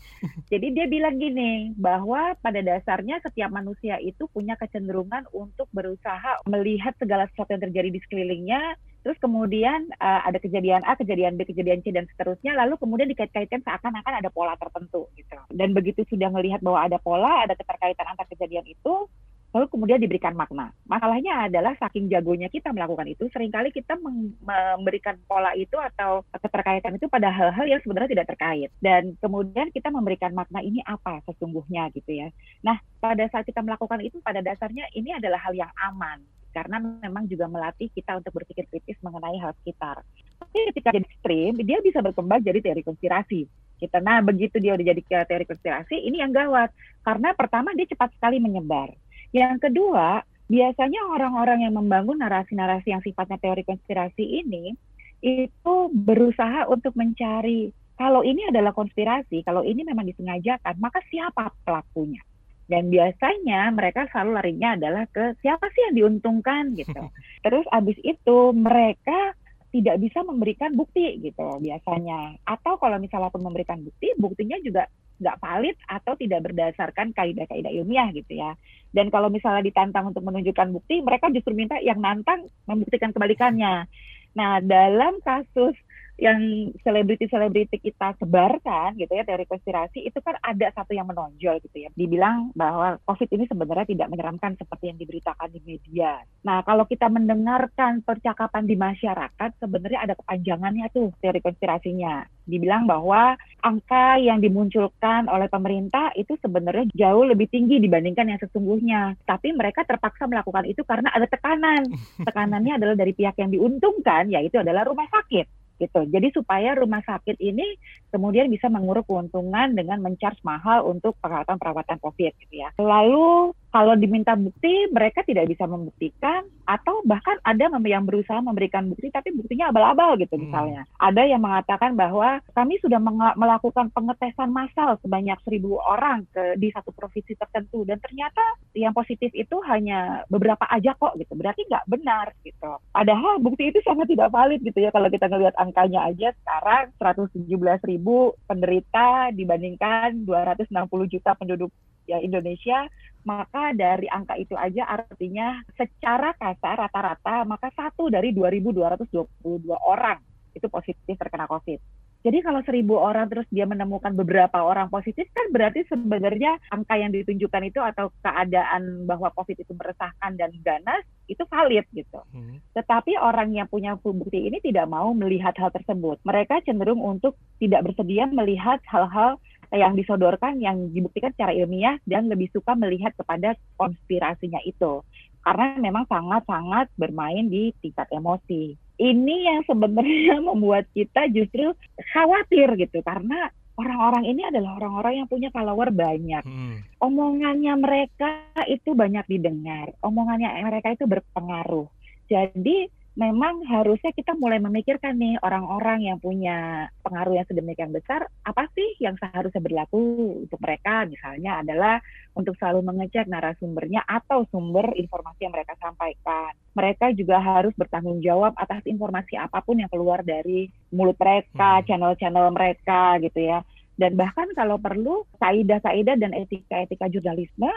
Jadi 0.53 0.67
dia 0.73 0.89
bilang 0.89 1.21
gini 1.21 1.77
bahwa 1.77 2.33
pada 2.41 2.65
dasarnya 2.65 3.21
setiap 3.21 3.53
manusia 3.53 4.01
itu 4.01 4.25
punya 4.33 4.57
kecenderungan 4.57 5.29
untuk 5.37 5.69
berusaha 5.77 6.41
melihat 6.49 6.97
segala 6.97 7.29
sesuatu 7.29 7.53
yang 7.53 7.65
terjadi 7.69 7.89
di 7.93 8.01
sekelilingnya 8.01 8.81
Terus 9.03 9.19
kemudian 9.19 9.91
uh, 9.99 10.23
ada 10.23 10.39
kejadian 10.39 10.87
A, 10.87 10.95
kejadian 10.95 11.35
B, 11.35 11.43
kejadian 11.43 11.83
C 11.83 11.91
dan 11.91 12.07
seterusnya, 12.07 12.55
lalu 12.55 12.79
kemudian 12.79 13.11
dikait-kaitkan 13.11 13.59
seakan-akan 13.67 14.23
ada 14.23 14.31
pola 14.31 14.55
tertentu 14.55 15.11
gitu. 15.19 15.35
Dan 15.51 15.75
begitu 15.75 16.07
sudah 16.07 16.31
melihat 16.31 16.63
bahwa 16.63 16.87
ada 16.87 17.03
pola, 17.03 17.43
ada 17.43 17.59
keterkaitan 17.59 18.15
antar 18.15 18.31
kejadian 18.31 18.63
itu, 18.63 19.11
lalu 19.53 19.67
kemudian 19.69 20.01
diberikan 20.01 20.33
makna. 20.33 20.73
Masalahnya 20.89 21.47
adalah 21.47 21.77
saking 21.77 22.09
jagonya 22.09 22.49
kita 22.49 22.73
melakukan 22.73 23.05
itu, 23.05 23.29
sering 23.31 23.53
kali 23.53 23.69
kita 23.69 24.01
memberikan 24.01 25.21
pola 25.29 25.53
itu 25.53 25.77
atau 25.77 26.25
keterkaitan 26.33 26.97
itu 26.97 27.07
pada 27.13 27.29
hal-hal 27.29 27.69
yang 27.69 27.81
sebenarnya 27.85 28.17
tidak 28.19 28.33
terkait. 28.33 28.73
Dan 28.81 29.15
kemudian 29.21 29.69
kita 29.69 29.93
memberikan 29.93 30.33
makna 30.33 30.65
ini 30.65 30.81
apa 30.89 31.21
sesungguhnya 31.29 31.93
gitu 31.93 32.11
ya. 32.17 32.29
Nah, 32.65 32.81
pada 32.99 33.29
saat 33.29 33.45
kita 33.45 33.61
melakukan 33.61 34.01
itu 34.01 34.19
pada 34.25 34.41
dasarnya 34.41 34.89
ini 34.97 35.13
adalah 35.13 35.39
hal 35.45 35.53
yang 35.53 35.71
aman 35.77 36.25
karena 36.53 36.77
memang 36.77 37.25
juga 37.33 37.49
melatih 37.49 37.89
kita 37.97 38.21
untuk 38.21 38.37
berpikir 38.37 38.69
kritis 38.69 39.01
mengenai 39.01 39.41
hal 39.41 39.57
sekitar. 39.65 40.05
Tapi 40.37 40.59
ketika 40.73 40.93
jadi 40.93 41.09
ekstrim, 41.09 41.53
dia 41.65 41.81
bisa 41.81 42.05
berkembang 42.05 42.45
jadi 42.45 42.61
teori 42.61 42.85
konspirasi. 42.85 43.49
Kita, 43.81 43.99
nah 43.99 44.21
begitu 44.21 44.61
dia 44.63 44.77
udah 44.77 44.85
jadi 44.85 45.01
teori 45.27 45.49
konspirasi, 45.49 45.97
ini 45.97 46.21
yang 46.21 46.31
gawat. 46.31 46.71
Karena 47.03 47.33
pertama 47.33 47.73
dia 47.73 47.89
cepat 47.89 48.13
sekali 48.15 48.39
menyebar 48.39 48.93
yang 49.33 49.57
kedua, 49.59 50.23
biasanya 50.47 51.01
orang-orang 51.09 51.65
yang 51.65 51.75
membangun 51.75 52.21
narasi-narasi 52.21 52.93
yang 52.93 53.03
sifatnya 53.05 53.41
teori 53.41 53.65
konspirasi 53.65 54.45
ini 54.45 54.77
itu 55.23 55.75
berusaha 55.93 56.69
untuk 56.69 56.93
mencari 56.99 57.73
kalau 58.03 58.27
ini 58.27 58.49
adalah 58.49 58.75
konspirasi, 58.75 59.45
kalau 59.47 59.63
ini 59.63 59.87
memang 59.87 60.09
disengajakan, 60.09 60.75
maka 60.83 60.99
siapa 61.07 61.55
pelakunya? 61.63 62.19
Dan 62.67 62.89
biasanya 62.89 63.69
mereka 63.71 64.09
selalu 64.11 64.31
larinya 64.43 64.75
adalah 64.75 65.05
ke 65.07 65.37
siapa 65.45 65.69
sih 65.71 65.87
yang 65.87 65.95
diuntungkan 65.95 66.73
gitu. 66.75 66.99
Terus 67.45 67.63
abis 67.71 67.95
itu 68.03 68.39
mereka 68.57 69.37
tidak 69.71 70.03
bisa 70.03 70.25
memberikan 70.25 70.73
bukti 70.73 71.21
gitu 71.21 71.63
biasanya. 71.63 72.43
Atau 72.49 72.81
kalau 72.81 72.97
misalnya 72.97 73.31
pun 73.31 73.45
memberikan 73.45 73.79
bukti, 73.85 74.11
buktinya 74.17 74.57
juga 74.65 74.89
nggak 75.21 75.39
valid 75.41 75.77
atau 75.89 76.13
tidak 76.17 76.41
berdasarkan 76.49 77.13
kaidah-kaidah 77.13 77.73
ilmiah 77.73 78.09
gitu 78.15 78.39
ya. 78.39 78.57
Dan 78.93 79.09
kalau 79.09 79.33
misalnya 79.33 79.65
ditantang 79.65 80.13
untuk 80.13 80.21
menunjukkan 80.25 80.69
bukti, 80.73 81.01
mereka 81.01 81.33
justru 81.33 81.57
minta 81.57 81.81
yang 81.81 81.99
nantang 81.99 82.49
membuktikan 82.69 83.11
kebalikannya. 83.11 83.89
Nah, 84.37 84.61
dalam 84.65 85.21
kasus 85.25 85.77
yang 86.23 86.71
selebriti-selebriti 86.87 87.83
kita 87.83 88.15
sebarkan 88.23 88.95
gitu 88.95 89.11
ya 89.11 89.27
teori 89.27 89.43
konspirasi 89.51 90.07
itu 90.07 90.23
kan 90.23 90.39
ada 90.39 90.71
satu 90.71 90.95
yang 90.95 91.11
menonjol 91.11 91.59
gitu 91.67 91.77
ya 91.83 91.91
dibilang 91.99 92.55
bahwa 92.55 93.03
COVID 93.11 93.27
ini 93.35 93.51
sebenarnya 93.51 93.91
tidak 93.91 94.07
menyeramkan 94.07 94.55
seperti 94.55 94.95
yang 94.95 94.99
diberitakan 95.03 95.51
di 95.51 95.61
media. 95.67 96.23
Nah 96.47 96.63
kalau 96.63 96.87
kita 96.87 97.11
mendengarkan 97.11 98.07
percakapan 98.07 98.71
di 98.71 98.79
masyarakat 98.79 99.51
sebenarnya 99.59 100.07
ada 100.07 100.15
kepanjangannya 100.15 100.87
tuh 100.95 101.11
teori 101.19 101.43
konspirasinya. 101.43 102.23
Dibilang 102.43 102.91
bahwa 102.91 103.39
angka 103.63 104.19
yang 104.19 104.43
dimunculkan 104.43 105.31
oleh 105.31 105.47
pemerintah 105.47 106.11
itu 106.19 106.35
sebenarnya 106.43 106.91
jauh 106.95 107.23
lebih 107.27 107.47
tinggi 107.51 107.79
dibandingkan 107.79 108.35
yang 108.35 108.41
sesungguhnya. 108.43 109.15
Tapi 109.27 109.55
mereka 109.55 109.87
terpaksa 109.87 110.27
melakukan 110.27 110.67
itu 110.67 110.83
karena 110.87 111.11
ada 111.15 111.27
tekanan. 111.27 111.87
Tekanannya 112.29 112.79
adalah 112.79 112.95
dari 112.95 113.15
pihak 113.15 113.39
yang 113.39 113.51
diuntungkan 113.51 114.31
yaitu 114.31 114.59
adalah 114.59 114.87
rumah 114.87 115.07
sakit 115.11 115.62
gitu. 115.83 116.07
Jadi 116.07 116.31
supaya 116.31 116.79
rumah 116.79 117.03
sakit 117.03 117.43
ini 117.43 117.67
kemudian 118.15 118.47
bisa 118.47 118.71
menguruk 118.71 119.11
keuntungan 119.11 119.75
dengan 119.75 119.99
mencharge 119.99 120.39
mahal 120.47 120.87
untuk 120.87 121.19
perawatan-perawatan 121.19 121.99
COVID 121.99 122.33
gitu 122.47 122.55
ya. 122.63 122.71
Lalu 122.79 123.51
kalau 123.73 123.97
diminta 123.97 124.37
bukti 124.37 124.93
mereka 124.93 125.25
tidak 125.25 125.49
bisa 125.49 125.65
membuktikan 125.65 126.45
atau 126.69 127.01
bahkan 127.09 127.41
ada 127.43 127.73
yang 127.73 128.05
berusaha 128.05 128.39
memberikan 128.39 128.87
bukti 128.93 129.09
tapi 129.09 129.33
buktinya 129.33 129.73
abal-abal 129.73 130.21
gitu 130.21 130.37
hmm. 130.37 130.45
misalnya. 130.47 130.83
Ada 131.01 131.25
yang 131.25 131.41
mengatakan 131.41 131.97
bahwa 131.97 132.39
kami 132.53 132.77
sudah 132.85 133.01
melakukan 133.35 133.89
pengetesan 133.97 134.53
massal 134.53 135.01
sebanyak 135.01 135.41
seribu 135.43 135.81
orang 135.81 136.29
ke 136.31 136.61
di 136.61 136.69
satu 136.69 136.93
provinsi 136.93 137.33
tertentu 137.35 137.89
dan 137.89 137.97
ternyata 137.99 138.45
yang 138.77 138.93
positif 138.93 139.33
itu 139.33 139.57
hanya 139.65 140.23
beberapa 140.29 140.69
aja 140.69 140.93
kok 140.93 141.17
gitu. 141.17 141.33
Berarti 141.33 141.65
nggak 141.65 141.89
benar 141.89 142.37
gitu. 142.45 142.77
Padahal 142.93 143.41
bukti 143.41 143.73
itu 143.73 143.81
sangat 143.83 144.13
tidak 144.13 144.29
valid 144.29 144.61
gitu 144.61 144.85
ya 144.85 144.93
kalau 144.93 145.09
kita 145.09 145.33
ngelihat 145.33 145.57
angkanya 145.57 146.13
aja 146.13 146.37
sekarang 146.45 146.93
117 147.01 147.49
ribu 147.89 148.37
penderita 148.45 149.33
dibandingkan 149.33 150.29
260 150.29 150.69
juta 151.09 151.33
penduduk 151.41 151.73
ya 152.07 152.19
Indonesia 152.19 152.87
maka 153.23 153.71
dari 153.71 154.11
angka 154.11 154.35
itu 154.35 154.59
aja 154.59 154.83
artinya 154.87 155.63
secara 155.79 156.35
kasar 156.35 156.75
rata-rata 156.89 157.47
maka 157.47 157.71
satu 157.75 158.11
dari 158.11 158.35
2.222 158.35 159.71
orang 159.79 160.19
itu 160.53 160.67
positif 160.69 161.15
terkena 161.17 161.49
COVID. 161.49 161.81
Jadi 162.23 162.39
kalau 162.39 162.63
seribu 162.63 163.03
orang 163.03 163.27
terus 163.27 163.51
dia 163.51 163.67
menemukan 163.67 164.15
beberapa 164.15 164.63
orang 164.63 164.87
positif 164.87 165.27
kan 165.35 165.51
berarti 165.51 165.83
sebenarnya 165.91 166.55
angka 166.71 166.95
yang 166.95 167.11
ditunjukkan 167.11 167.63
itu 167.67 167.83
atau 167.83 168.15
keadaan 168.23 169.11
bahwa 169.11 169.35
COVID 169.35 169.59
itu 169.59 169.75
meresahkan 169.75 170.39
dan 170.39 170.55
ganas 170.63 171.03
itu 171.27 171.43
valid 171.51 171.83
gitu. 171.91 172.23
Hmm. 172.31 172.63
Tetapi 172.79 173.19
orang 173.19 173.59
yang 173.59 173.67
punya 173.67 173.99
bukti 173.99 174.39
ini 174.39 174.63
tidak 174.63 174.87
mau 174.87 175.11
melihat 175.19 175.59
hal 175.59 175.75
tersebut. 175.75 176.23
Mereka 176.23 176.63
cenderung 176.63 177.03
untuk 177.03 177.35
tidak 177.59 177.91
bersedia 177.91 178.31
melihat 178.31 178.79
hal-hal 178.87 179.43
yang 179.73 179.97
disodorkan 179.97 180.61
yang 180.61 180.93
dibuktikan 180.93 181.33
secara 181.33 181.57
ilmiah 181.57 181.97
dan 182.05 182.29
lebih 182.29 182.53
suka 182.53 182.77
melihat 182.77 183.17
kepada 183.17 183.57
konspirasinya 183.81 184.61
itu 184.69 185.01
karena 185.43 185.75
memang 185.81 186.07
sangat-sangat 186.07 186.87
bermain 186.95 187.51
di 187.51 187.75
tingkat 187.83 188.07
emosi. 188.15 188.79
Ini 189.01 189.37
yang 189.51 189.61
sebenarnya 189.67 190.39
membuat 190.49 190.87
kita 190.95 191.27
justru 191.35 191.75
khawatir 192.15 192.79
gitu 192.79 193.03
karena 193.03 193.51
orang-orang 193.75 194.29
ini 194.29 194.47
adalah 194.47 194.79
orang-orang 194.79 195.25
yang 195.25 195.29
punya 195.29 195.49
follower 195.51 195.91
banyak. 195.91 196.45
Hmm. 196.47 196.87
Omongannya 197.03 197.75
mereka 197.81 198.47
itu 198.71 198.95
banyak 198.95 199.27
didengar, 199.27 199.91
omongannya 200.05 200.53
mereka 200.63 200.95
itu 200.95 201.09
berpengaruh. 201.09 201.89
Jadi 202.31 202.87
memang 203.13 203.61
harusnya 203.69 204.09
kita 204.17 204.33
mulai 204.41 204.57
memikirkan 204.57 205.21
nih 205.21 205.37
orang-orang 205.45 206.09
yang 206.09 206.17
punya 206.17 206.89
pengaruh 207.05 207.37
yang 207.37 207.47
sedemikian 207.49 207.93
besar, 207.93 208.25
apa 208.45 208.65
sih 208.73 208.97
yang 209.05 209.21
seharusnya 209.21 209.61
berlaku 209.61 210.01
untuk 210.49 210.57
mereka? 210.65 211.05
Misalnya 211.05 211.61
adalah 211.61 212.01
untuk 212.33 212.57
selalu 212.57 212.81
mengecek 212.89 213.29
narasumbernya 213.29 214.01
atau 214.09 214.49
sumber 214.49 214.97
informasi 214.97 215.45
yang 215.45 215.53
mereka 215.53 215.77
sampaikan. 215.77 216.57
Mereka 216.73 217.13
juga 217.13 217.37
harus 217.37 217.77
bertanggung 217.77 218.25
jawab 218.25 218.57
atas 218.57 218.81
informasi 218.89 219.37
apa 219.37 219.61
pun 219.61 219.77
yang 219.77 219.93
keluar 219.93 220.25
dari 220.25 220.73
mulut 220.89 221.21
mereka, 221.21 221.81
hmm. 221.81 221.85
channel-channel 221.85 222.49
mereka 222.49 223.21
gitu 223.21 223.41
ya. 223.45 223.61
Dan 224.01 224.17
bahkan 224.17 224.49
kalau 224.57 224.81
perlu, 224.81 225.29
kaidah-kaidah 225.37 226.17
dan 226.17 226.33
etika-etika 226.33 227.13
jurnalisme 227.13 227.69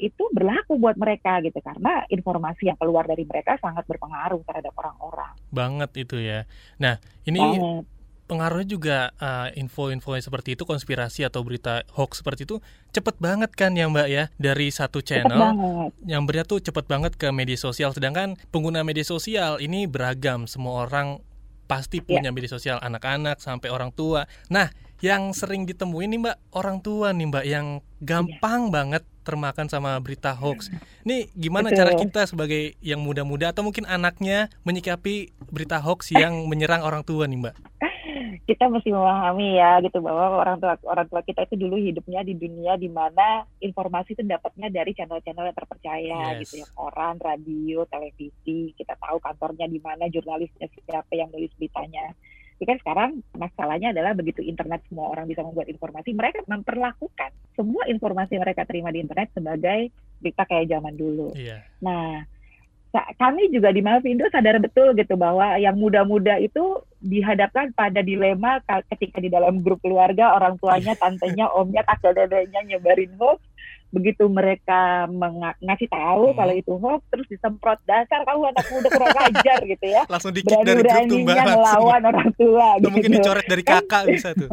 itu 0.00 0.24
berlaku 0.32 0.80
buat 0.80 0.96
mereka 0.96 1.44
gitu 1.44 1.60
karena 1.60 2.08
informasi 2.08 2.72
yang 2.72 2.78
keluar 2.80 3.04
dari 3.04 3.28
mereka 3.28 3.60
sangat 3.60 3.84
berpengaruh 3.84 4.40
terhadap 4.48 4.72
orang-orang. 4.80 5.36
Banget 5.52 5.90
itu 6.00 6.16
ya. 6.16 6.48
Nah, 6.80 6.96
ini 7.28 7.38
Banget. 7.38 7.84
pengaruhnya 8.24 8.68
juga 8.68 8.98
uh, 9.20 9.52
info-info 9.52 10.16
seperti 10.16 10.56
itu 10.56 10.64
konspirasi 10.64 11.28
atau 11.28 11.44
berita 11.44 11.84
hoax 11.92 12.24
seperti 12.24 12.48
itu 12.48 12.62
cepet 12.94 13.20
banget 13.20 13.50
kan 13.52 13.76
ya 13.76 13.90
Mbak 13.90 14.08
ya 14.08 14.30
dari 14.38 14.70
satu 14.70 15.02
channel 15.02 15.90
yang 16.06 16.22
berita 16.24 16.46
tuh 16.46 16.62
cepet 16.62 16.86
banget 16.86 17.18
ke 17.18 17.26
media 17.34 17.58
sosial 17.58 17.90
sedangkan 17.90 18.38
pengguna 18.54 18.86
media 18.86 19.02
sosial 19.02 19.58
ini 19.58 19.90
beragam 19.90 20.46
semua 20.46 20.86
orang 20.86 21.18
pasti 21.70 22.02
iya. 22.02 22.06
punya 22.06 22.30
yeah. 22.30 22.34
media 22.34 22.50
sosial 22.50 22.78
anak-anak 22.82 23.38
sampai 23.38 23.70
orang 23.70 23.94
tua. 23.94 24.26
Nah, 24.50 24.74
yang 24.98 25.30
sering 25.30 25.62
ditemuin 25.70 26.10
nih 26.10 26.20
Mbak 26.26 26.36
orang 26.58 26.82
tua 26.82 27.14
nih 27.14 27.26
Mbak 27.30 27.44
yang 27.46 27.66
gampang 28.02 28.68
yeah. 28.68 28.72
banget 28.74 29.02
termakan 29.30 29.70
sama 29.70 29.94
berita 30.02 30.34
hoax. 30.34 30.74
Nih 31.06 31.30
gimana 31.38 31.70
Betul. 31.70 31.78
cara 31.78 31.92
kita 31.94 32.22
sebagai 32.26 32.74
yang 32.82 32.98
muda-muda 32.98 33.54
atau 33.54 33.62
mungkin 33.62 33.86
anaknya 33.86 34.50
menyikapi 34.66 35.30
berita 35.54 35.78
hoax 35.78 36.10
yang 36.10 36.34
menyerang 36.50 36.82
orang 36.82 37.06
tua 37.06 37.30
nih 37.30 37.38
Mbak? 37.38 37.56
Kita 38.50 38.66
mesti 38.66 38.90
memahami 38.90 39.62
ya 39.62 39.78
gitu 39.78 40.02
bahwa 40.02 40.42
orang 40.42 40.58
tua 40.58 40.74
orang 40.90 41.06
tua 41.06 41.22
kita 41.22 41.46
itu 41.46 41.54
dulu 41.54 41.78
hidupnya 41.78 42.26
di 42.26 42.34
dunia 42.34 42.74
di 42.74 42.90
mana 42.90 43.46
informasi 43.62 44.18
itu 44.18 44.26
dapatnya 44.26 44.66
dari 44.74 44.90
channel-channel 44.90 45.46
yang 45.46 45.54
terpercaya 45.54 46.18
yes. 46.34 46.38
gitu 46.42 46.66
ya 46.66 46.66
koran, 46.74 47.22
radio, 47.22 47.86
televisi. 47.86 48.74
Kita 48.74 48.98
tahu 48.98 49.22
kantornya 49.22 49.70
di 49.70 49.78
mana, 49.78 50.10
jurnalisnya 50.10 50.66
siapa 50.66 51.14
yang 51.14 51.30
nulis 51.30 51.54
beritanya 51.54 52.10
tapi 52.60 52.76
kan 52.76 52.80
sekarang 52.84 53.10
masalahnya 53.40 53.88
adalah 53.96 54.12
begitu 54.12 54.44
internet 54.44 54.84
semua 54.84 55.16
orang 55.16 55.24
bisa 55.24 55.40
membuat 55.40 55.72
informasi, 55.72 56.12
mereka 56.12 56.44
memperlakukan 56.44 57.32
semua 57.56 57.88
informasi 57.88 58.36
mereka 58.36 58.68
terima 58.68 58.92
di 58.92 59.00
internet 59.00 59.32
sebagai 59.32 59.88
berita 60.20 60.44
kayak 60.44 60.68
zaman 60.68 60.92
dulu. 60.92 61.32
Iya. 61.32 61.64
Nah, 61.80 62.20
kami 63.16 63.48
juga 63.48 63.72
di 63.72 63.80
Malvindo 63.80 64.28
sadar 64.28 64.60
betul 64.60 64.92
gitu 64.92 65.16
bahwa 65.16 65.56
yang 65.56 65.72
muda-muda 65.72 66.36
itu 66.36 66.84
dihadapkan 67.00 67.72
pada 67.72 68.04
dilema 68.04 68.60
ketika 68.92 69.24
di 69.24 69.32
dalam 69.32 69.64
grup 69.64 69.80
keluarga 69.80 70.36
orang 70.36 70.60
tuanya, 70.60 70.92
tantenya, 71.00 71.48
omnya, 71.56 71.80
kakek 71.88 72.12
dedeknya 72.12 72.60
nyebarin 72.76 73.16
hoax 73.16 73.40
begitu 73.90 74.22
mereka 74.30 75.10
ngasih 75.58 75.90
tahu 75.90 76.30
hmm. 76.30 76.36
kalau 76.38 76.54
itu 76.54 76.72
hoax 76.78 77.02
terus 77.10 77.26
disemprot 77.26 77.78
dasar 77.82 78.22
kamu 78.22 78.54
anak 78.54 78.66
muda 78.70 78.88
kurang 78.94 79.18
ajar 79.30 79.58
gitu 79.66 79.86
ya. 79.90 80.02
Langsung 80.06 80.30
dikit 80.30 80.62
dari 80.62 80.86
grup 80.86 81.10
tuh 81.10 81.18
mbak. 81.26 81.36
Melawan 81.42 82.02
orang 82.06 82.30
tua 82.38 82.68
gitu. 82.78 82.88
mungkin 82.94 83.10
dicoret 83.18 83.46
dari 83.50 83.62
kakak 83.66 84.02
bisa 84.06 84.30
tuh. 84.38 84.50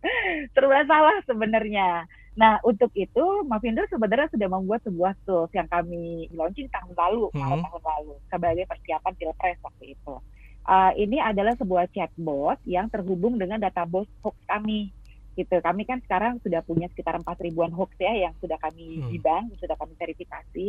Serba 0.56 0.80
salah 0.88 1.16
sebenarnya. 1.28 2.08
Nah 2.40 2.56
untuk 2.64 2.88
itu 2.96 3.24
Mavindo 3.44 3.84
sebenarnya 3.92 4.32
sudah 4.32 4.48
membuat 4.48 4.80
sebuah 4.88 5.12
tools 5.28 5.52
yang 5.52 5.68
kami 5.68 6.32
launching 6.32 6.72
tahun 6.72 6.96
lalu 6.96 7.28
hmm. 7.36 7.60
tahun 7.60 7.82
lalu 7.84 8.14
sebagai 8.32 8.64
persiapan 8.64 9.12
pilpres 9.20 9.60
waktu 9.60 9.84
itu. 9.92 10.16
Uh, 10.68 10.92
ini 11.00 11.16
adalah 11.16 11.56
sebuah 11.56 11.88
chatbot 11.96 12.60
yang 12.68 12.92
terhubung 12.92 13.40
dengan 13.40 13.56
database 13.56 14.08
hoax 14.20 14.36
kami 14.44 14.92
gitu. 15.38 15.62
Kami 15.62 15.86
kan 15.86 16.02
sekarang 16.02 16.42
sudah 16.42 16.66
punya 16.66 16.90
sekitar 16.90 17.14
empat 17.14 17.38
ribuan 17.38 17.70
hoax 17.70 17.94
ya 18.02 18.28
yang 18.28 18.34
sudah 18.42 18.58
kami 18.58 18.98
hmm. 18.98 19.10
bidang, 19.14 19.44
sudah 19.62 19.78
kami 19.78 19.94
verifikasi. 19.94 20.68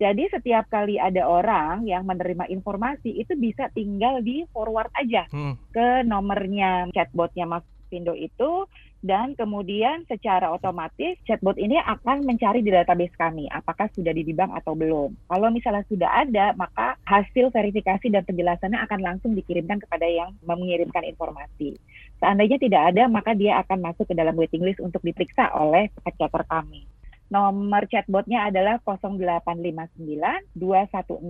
Jadi 0.00 0.24
setiap 0.32 0.66
kali 0.72 0.96
ada 0.96 1.28
orang 1.28 1.84
yang 1.86 2.08
menerima 2.08 2.48
informasi 2.50 3.20
itu 3.20 3.36
bisa 3.36 3.70
tinggal 3.70 4.24
di 4.24 4.48
forward 4.50 4.88
aja 4.96 5.28
hmm. 5.30 5.54
ke 5.70 6.02
nomornya 6.08 6.88
chatbotnya 6.90 7.44
Mas 7.46 7.62
Pindo 7.92 8.16
itu 8.16 8.64
dan 9.00 9.32
kemudian 9.32 10.04
secara 10.06 10.52
otomatis 10.52 11.16
chatbot 11.24 11.56
ini 11.56 11.80
akan 11.80 12.24
mencari 12.28 12.60
di 12.60 12.68
database 12.68 13.16
kami 13.16 13.48
apakah 13.48 13.88
sudah 13.96 14.12
di 14.12 14.22
bank 14.32 14.52
atau 14.60 14.76
belum. 14.76 15.16
Kalau 15.28 15.48
misalnya 15.48 15.84
sudah 15.88 16.10
ada, 16.20 16.52
maka 16.54 17.00
hasil 17.08 17.48
verifikasi 17.48 18.12
dan 18.12 18.22
penjelasannya 18.28 18.76
akan 18.76 19.00
langsung 19.00 19.32
dikirimkan 19.32 19.80
kepada 19.80 20.04
yang 20.04 20.36
mengirimkan 20.44 21.02
informasi. 21.08 21.80
Seandainya 22.20 22.60
tidak 22.60 22.94
ada, 22.94 23.08
maka 23.08 23.32
dia 23.32 23.58
akan 23.64 23.80
masuk 23.80 24.04
ke 24.04 24.14
dalam 24.14 24.36
waiting 24.36 24.60
list 24.60 24.80
untuk 24.84 25.00
diperiksa 25.00 25.48
oleh 25.56 25.88
checker 26.04 26.44
kami. 26.44 26.84
Nomor 27.30 27.86
chatbotnya 27.86 28.50
adalah 28.50 28.82
0859 28.82 30.50
216 30.58 31.22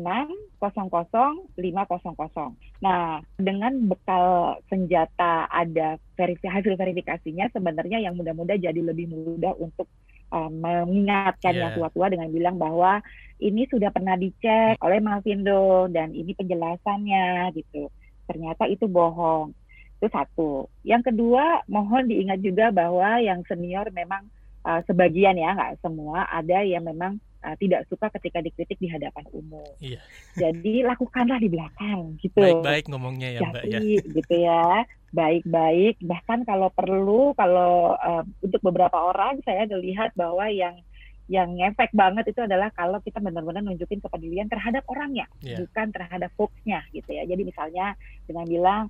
500. 0.56 1.52
Nah, 2.80 3.20
dengan 3.36 3.72
bekal 3.84 4.56
senjata 4.72 5.44
ada 5.52 6.00
verifi 6.16 6.48
hasil 6.48 6.72
verifikasinya, 6.80 7.52
sebenarnya 7.52 8.00
yang 8.00 8.16
muda-muda 8.16 8.56
jadi 8.56 8.80
lebih 8.80 9.12
mudah 9.12 9.52
untuk 9.60 9.92
um, 10.32 10.48
mengingatkan 10.64 11.52
yeah. 11.52 11.68
yang 11.68 11.72
tua-tua 11.76 12.08
dengan 12.08 12.32
bilang 12.32 12.56
bahwa 12.56 13.04
ini 13.36 13.68
sudah 13.68 13.92
pernah 13.92 14.16
dicek 14.16 14.80
oleh 14.80 15.04
Malvindo 15.04 15.84
dan 15.92 16.16
ini 16.16 16.32
penjelasannya 16.32 17.52
gitu. 17.60 17.92
Ternyata 18.24 18.64
itu 18.72 18.88
bohong. 18.88 19.52
Itu 20.00 20.08
satu. 20.08 20.50
Yang 20.80 21.12
kedua, 21.12 21.60
mohon 21.68 22.08
diingat 22.08 22.40
juga 22.40 22.72
bahwa 22.72 23.20
yang 23.20 23.44
senior 23.44 23.92
memang 23.92 24.24
uh, 24.64 24.80
sebagian 24.88 25.36
ya 25.36 25.52
nggak 25.52 25.84
semua 25.84 26.24
ada 26.32 26.64
yang 26.64 26.88
memang 26.88 27.20
uh, 27.44 27.56
tidak 27.60 27.84
suka 27.88 28.08
ketika 28.16 28.40
dikritik 28.40 28.80
di 28.80 28.88
hadapan 28.88 29.24
umum. 29.32 29.68
Iya. 29.80 30.00
Jadi 30.36 30.84
lakukanlah 30.84 31.36
di 31.40 31.48
belakang 31.52 32.16
gitu. 32.20 32.40
Baik-baik 32.40 32.88
ngomongnya 32.88 33.28
ya 33.36 33.40
Jadi, 33.44 33.52
Mbak 33.52 33.64
ya. 33.68 33.80
gitu 34.16 34.34
ya. 34.40 34.64
Baik-baik 35.10 35.94
bahkan 36.06 36.40
kalau 36.46 36.72
perlu 36.72 37.34
kalau 37.34 37.98
uh, 37.98 38.24
untuk 38.40 38.60
beberapa 38.64 38.96
orang 38.96 39.42
saya 39.44 39.66
melihat 39.68 40.14
bahwa 40.16 40.46
yang 40.48 40.80
yang 41.30 41.54
ngefek 41.54 41.94
banget 41.94 42.26
itu 42.34 42.42
adalah 42.42 42.74
kalau 42.74 42.98
kita 42.98 43.22
benar-benar 43.22 43.62
nunjukin 43.62 44.02
kepedulian 44.02 44.50
terhadap 44.50 44.82
orangnya, 44.90 45.30
yeah. 45.38 45.62
bukan 45.62 45.94
terhadap 45.94 46.34
hoaxnya 46.34 46.82
gitu 46.90 47.06
ya. 47.06 47.22
Jadi 47.22 47.46
misalnya 47.46 47.94
dengan 48.26 48.50
bilang, 48.50 48.82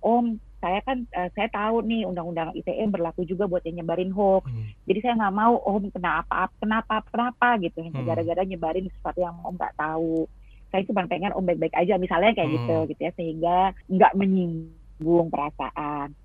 Om 0.00 0.38
saya 0.56 0.80
kan 0.82 1.04
uh, 1.12 1.28
saya 1.36 1.48
tahu 1.52 1.84
nih 1.84 2.08
undang-undang 2.08 2.50
ITE 2.56 2.88
berlaku 2.88 3.28
juga 3.28 3.44
buat 3.46 3.62
yang 3.62 3.84
nyebarin 3.84 4.10
hoax. 4.10 4.48
Hmm. 4.48 4.72
Jadi 4.88 4.98
saya 5.04 5.14
nggak 5.20 5.36
mau 5.36 5.54
om 5.62 5.84
kenapa 5.92 6.48
kenapa 6.58 7.04
kenapa 7.12 7.48
gitu 7.60 7.84
hmm. 7.84 8.02
gara-gara 8.02 8.42
nyebarin 8.42 8.88
sesuatu 8.88 9.20
yang 9.20 9.36
om 9.44 9.54
nggak 9.54 9.76
tahu. 9.76 10.24
Saya 10.72 10.82
cuma 10.88 11.06
pengen 11.06 11.36
om 11.36 11.44
baik-baik 11.44 11.76
aja 11.76 12.00
misalnya 12.00 12.32
kayak 12.34 12.50
gitu, 12.50 12.76
hmm. 12.76 12.86
gitu 12.88 12.90
gitu 12.96 13.00
ya 13.04 13.12
sehingga 13.14 13.56
nggak 13.86 14.12
menyinggung 14.16 15.28
perasaan 15.28 16.16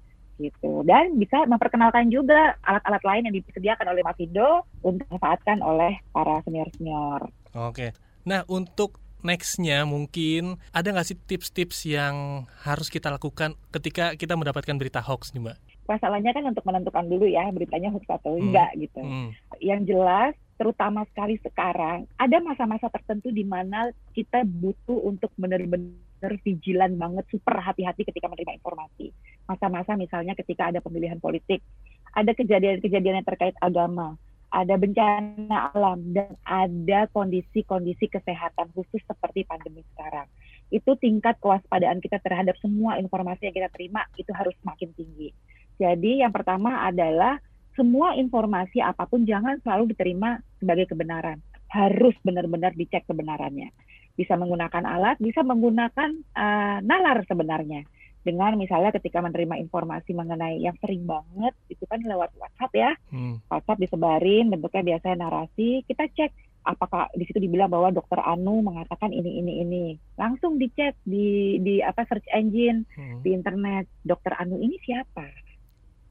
gitu 0.42 0.82
dan 0.90 1.22
bisa 1.22 1.46
memperkenalkan 1.46 2.10
juga 2.10 2.58
alat-alat 2.66 3.04
lain 3.06 3.26
yang 3.30 3.36
disediakan 3.38 3.94
oleh 3.94 4.02
Mavindo 4.02 4.66
untuk 4.82 5.06
dimanfaatkan 5.06 5.62
oleh 5.62 6.02
para 6.10 6.42
senior-senior. 6.42 7.30
Oke. 7.54 7.94
Nah, 8.26 8.42
untuk 8.50 8.98
nextnya 9.24 9.84
mungkin 9.88 10.58
ada 10.76 10.92
nggak 10.92 11.08
sih 11.08 11.18
tips-tips 11.18 11.88
yang 11.88 12.46
harus 12.66 12.88
kita 12.90 13.10
lakukan 13.10 13.58
ketika 13.74 14.14
kita 14.18 14.34
mendapatkan 14.38 14.76
berita 14.78 15.00
hoax 15.02 15.32
nih 15.34 15.42
mbak? 15.42 15.58
Masalahnya 15.90 16.32
kan 16.32 16.46
untuk 16.48 16.64
menentukan 16.64 17.06
dulu 17.10 17.26
ya 17.28 17.50
beritanya 17.52 17.90
hoax 17.92 18.06
atau 18.08 18.38
hmm. 18.38 18.44
enggak 18.50 18.70
gitu. 18.80 19.02
Hmm. 19.02 19.30
Yang 19.60 19.82
jelas 19.96 20.34
terutama 20.62 21.02
sekali 21.10 21.42
sekarang 21.42 22.06
ada 22.22 22.38
masa-masa 22.38 22.86
tertentu 22.94 23.34
di 23.34 23.42
mana 23.42 23.90
kita 24.14 24.46
butuh 24.46 25.10
untuk 25.10 25.34
benar-benar 25.34 26.38
vigilan 26.46 26.94
banget, 27.02 27.26
super 27.34 27.58
hati-hati 27.58 28.06
ketika 28.06 28.30
menerima 28.30 28.62
informasi. 28.62 29.10
Masa-masa 29.50 29.98
misalnya 29.98 30.38
ketika 30.38 30.70
ada 30.70 30.78
pemilihan 30.78 31.18
politik, 31.18 31.66
ada 32.14 32.30
kejadian-kejadian 32.38 33.24
yang 33.24 33.28
terkait 33.28 33.58
agama, 33.58 34.22
ada 34.52 34.76
bencana 34.76 35.72
alam 35.72 36.12
dan 36.12 36.36
ada 36.44 37.08
kondisi-kondisi 37.16 38.12
kesehatan 38.12 38.68
khusus 38.76 39.00
seperti 39.08 39.48
pandemi 39.48 39.82
sekarang. 39.96 40.28
Itu 40.68 41.00
tingkat 41.00 41.40
kewaspadaan 41.40 42.04
kita 42.04 42.20
terhadap 42.20 42.60
semua 42.60 43.00
informasi 43.00 43.48
yang 43.48 43.56
kita 43.56 43.72
terima 43.72 44.04
itu 44.20 44.30
harus 44.36 44.52
semakin 44.60 44.92
tinggi. 44.96 45.32
Jadi 45.80 46.20
yang 46.20 46.36
pertama 46.36 46.84
adalah 46.84 47.40
semua 47.80 48.14
informasi 48.20 48.84
apa 48.84 49.08
pun 49.08 49.24
jangan 49.24 49.56
selalu 49.64 49.96
diterima 49.96 50.44
sebagai 50.60 50.92
kebenaran. 50.92 51.40
Harus 51.72 52.14
benar-benar 52.20 52.76
dicek 52.76 53.08
kebenarannya. 53.08 53.72
Bisa 54.20 54.36
menggunakan 54.36 54.84
alat, 54.84 55.16
bisa 55.24 55.40
menggunakan 55.40 56.12
uh, 56.36 56.84
nalar 56.84 57.24
sebenarnya 57.24 57.88
dengan 58.22 58.54
misalnya 58.54 58.94
ketika 58.94 59.18
menerima 59.22 59.58
informasi 59.58 60.14
mengenai 60.14 60.62
yang 60.62 60.78
sering 60.78 61.10
banget 61.10 61.58
itu 61.74 61.84
kan 61.90 62.02
lewat 62.06 62.30
WhatsApp 62.38 62.72
ya. 62.78 62.92
Hmm. 63.10 63.42
WhatsApp 63.50 63.82
disebarin 63.82 64.54
bentuknya 64.54 64.96
biasanya 64.96 65.26
narasi. 65.26 65.82
Kita 65.90 66.06
cek 66.06 66.32
apakah 66.62 67.10
di 67.18 67.26
situ 67.26 67.42
dibilang 67.42 67.74
bahwa 67.74 67.90
dokter 67.90 68.22
Anu 68.22 68.62
mengatakan 68.62 69.10
ini 69.10 69.42
ini 69.42 69.54
ini. 69.66 69.86
Langsung 70.22 70.62
dicek 70.62 70.94
di 71.02 71.58
di 71.66 71.82
apa 71.82 72.06
search 72.06 72.30
engine 72.30 72.86
hmm. 72.94 73.26
di 73.26 73.34
internet 73.34 73.90
dokter 74.06 74.38
Anu 74.38 74.62
ini 74.62 74.78
siapa? 74.86 75.26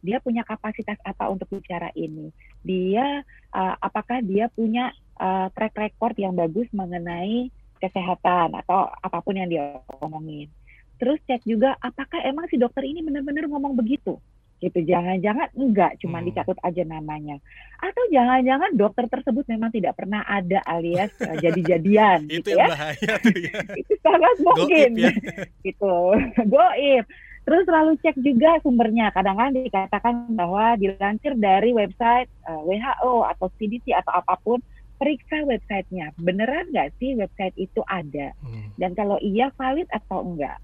Dia 0.01 0.19
punya 0.19 0.43
kapasitas 0.43 0.99
apa 1.07 1.31
untuk 1.31 1.47
bicara 1.53 1.95
ini? 1.95 2.35
Dia 2.67 3.23
uh, 3.55 3.75
apakah 3.79 4.19
dia 4.27 4.51
punya 4.51 4.91
uh, 5.23 5.47
track 5.55 5.79
record 5.79 6.19
yang 6.19 6.35
bagus 6.35 6.67
mengenai 6.75 7.53
kesehatan 7.81 8.53
atau 8.61 8.93
apa 8.93 9.19
pun 9.25 9.41
yang 9.41 9.49
dia 9.49 9.81
omongin 10.05 10.53
terus 11.01 11.19
cek 11.25 11.49
juga 11.49 11.75
apakah 11.81 12.21
emang 12.29 12.45
si 12.53 12.61
dokter 12.61 12.85
ini 12.85 13.01
benar-benar 13.01 13.49
ngomong 13.49 13.73
begitu? 13.73 14.21
Gitu 14.61 14.77
jangan-jangan 14.85 15.49
enggak 15.57 15.97
cuma 16.05 16.21
hmm. 16.21 16.29
dicatut 16.29 16.61
aja 16.61 16.85
namanya. 16.85 17.41
Atau 17.81 18.05
jangan-jangan 18.13 18.77
dokter 18.77 19.09
tersebut 19.09 19.49
memang 19.49 19.73
tidak 19.73 19.97
pernah 19.97 20.21
ada 20.29 20.61
alias 20.69 21.09
uh, 21.25 21.41
jadi-jadian 21.41 22.29
itu 22.29 22.53
gitu 22.53 22.61
ya. 22.61 22.69
bahaya 22.69 23.13
tuh 23.25 23.37
ya. 23.41 23.57
Itu 23.81 23.95
sangat 24.05 24.37
mungkin. 24.45 24.91
ya. 25.01 25.13
gitu 25.67 25.97
goib. 26.45 27.05
Terus 27.49 27.63
selalu 27.65 27.93
cek 28.05 28.17
juga 28.21 28.61
sumbernya. 28.61 29.09
Kadang-kadang 29.17 29.65
dikatakan 29.65 30.29
bahwa 30.37 30.77
dilansir 30.77 31.33
dari 31.41 31.73
website 31.73 32.29
uh, 32.45 32.61
eh, 32.69 32.77
WHO 32.77 33.25
atau 33.33 33.49
CDC 33.57 33.97
atau 33.97 34.13
apa 34.13 34.37
pun 34.45 34.61
periksa 35.01 35.41
websitenya. 35.49 36.13
Beneran 36.21 36.69
nggak 36.69 36.93
sih 37.01 37.17
website 37.17 37.57
itu 37.57 37.81
ada? 37.89 38.37
Hmm. 38.45 38.69
dan 38.77 38.93
kalau 38.93 39.17
iya 39.25 39.49
valid 39.57 39.89
atau 39.89 40.21
enggak 40.21 40.61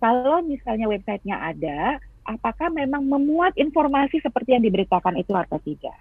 kalau 0.00 0.44
misalnya 0.44 0.86
websitenya 0.90 1.36
ada 1.40 2.00
apakah 2.26 2.68
memang 2.74 3.06
memuat 3.06 3.54
informasi 3.54 4.18
seperti 4.20 4.58
yang 4.58 4.64
diberitakan 4.66 5.14
itu 5.16 5.32
atau 5.32 5.56
tidak. 5.62 5.96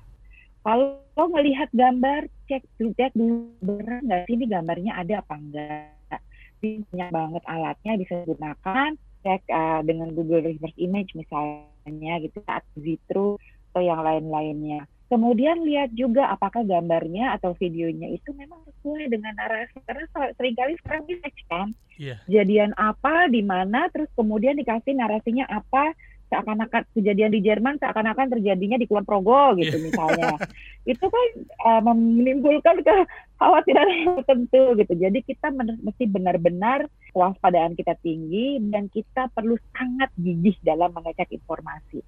Kalau 0.65 1.29
melihat 1.29 1.69
gambar, 1.69 2.25
cek 2.49 2.65
cek 2.81 3.13
dulu 3.13 3.53
benar 3.61 4.01
nggak 4.01 4.21
sih 4.25 4.33
ini 4.33 4.45
gambarnya 4.49 4.97
ada 4.97 5.21
apa 5.21 5.33
enggak. 5.37 6.21
Banyak 6.57 7.09
banget 7.13 7.43
alatnya 7.45 7.91
bisa 8.01 8.13
digunakan, 8.25 8.91
cek 9.21 9.41
uh, 9.53 9.81
dengan 9.85 10.09
Google 10.17 10.49
Reverse 10.49 10.79
Image 10.81 11.13
misalnya 11.13 12.13
gitu, 12.25 12.41
atau 12.49 12.75
Zitru 12.81 13.37
atau 13.69 13.81
yang 13.85 14.01
lain-lainnya. 14.01 14.89
Kemudian 15.05 15.61
lihat 15.61 15.93
juga 15.93 16.33
apakah 16.33 16.65
gambarnya 16.65 17.37
atau 17.37 17.53
videonya 17.53 18.09
itu 18.09 18.33
memang 18.33 18.65
sesuai 18.65 19.05
dengan 19.13 19.37
narasi. 19.37 19.77
Karena 19.85 20.05
sering 20.33 20.55
kali 20.57 20.73
sekarang 20.81 21.03
bisa 21.05 21.27
kan, 21.45 21.69
yeah. 22.01 22.17
jadian 22.25 22.73
apa, 22.73 23.29
di 23.29 23.45
mana, 23.45 23.85
terus 23.93 24.09
kemudian 24.17 24.57
dikasih 24.57 24.97
narasinya 24.97 25.45
apa, 25.45 25.93
seakan-akan 26.25 26.83
kejadian 26.97 27.31
di 27.37 27.41
Jerman 27.45 27.77
seakan-akan 27.77 28.33
terjadinya 28.37 28.81
di 28.81 28.89
Kulon 28.89 29.05
Progo 29.05 29.53
gitu 29.61 29.77
yeah. 29.77 29.85
misalnya 29.85 30.33
itu 30.91 31.05
kan 31.05 31.27
uh, 31.69 31.81
menimbulkan 31.85 32.81
kekhawatiran 32.81 33.87
tertentu 34.17 34.63
gitu 34.81 34.93
jadi 34.97 35.19
kita 35.21 35.53
mesti 35.53 36.03
benar-benar 36.09 36.89
kewaspadaan 37.13 37.77
kita 37.77 37.93
tinggi 38.01 38.57
dan 38.73 38.89
kita 38.89 39.29
perlu 39.37 39.55
sangat 39.77 40.09
gigih 40.17 40.57
dalam 40.65 40.89
mengecek 40.97 41.29
informasi 41.29 42.01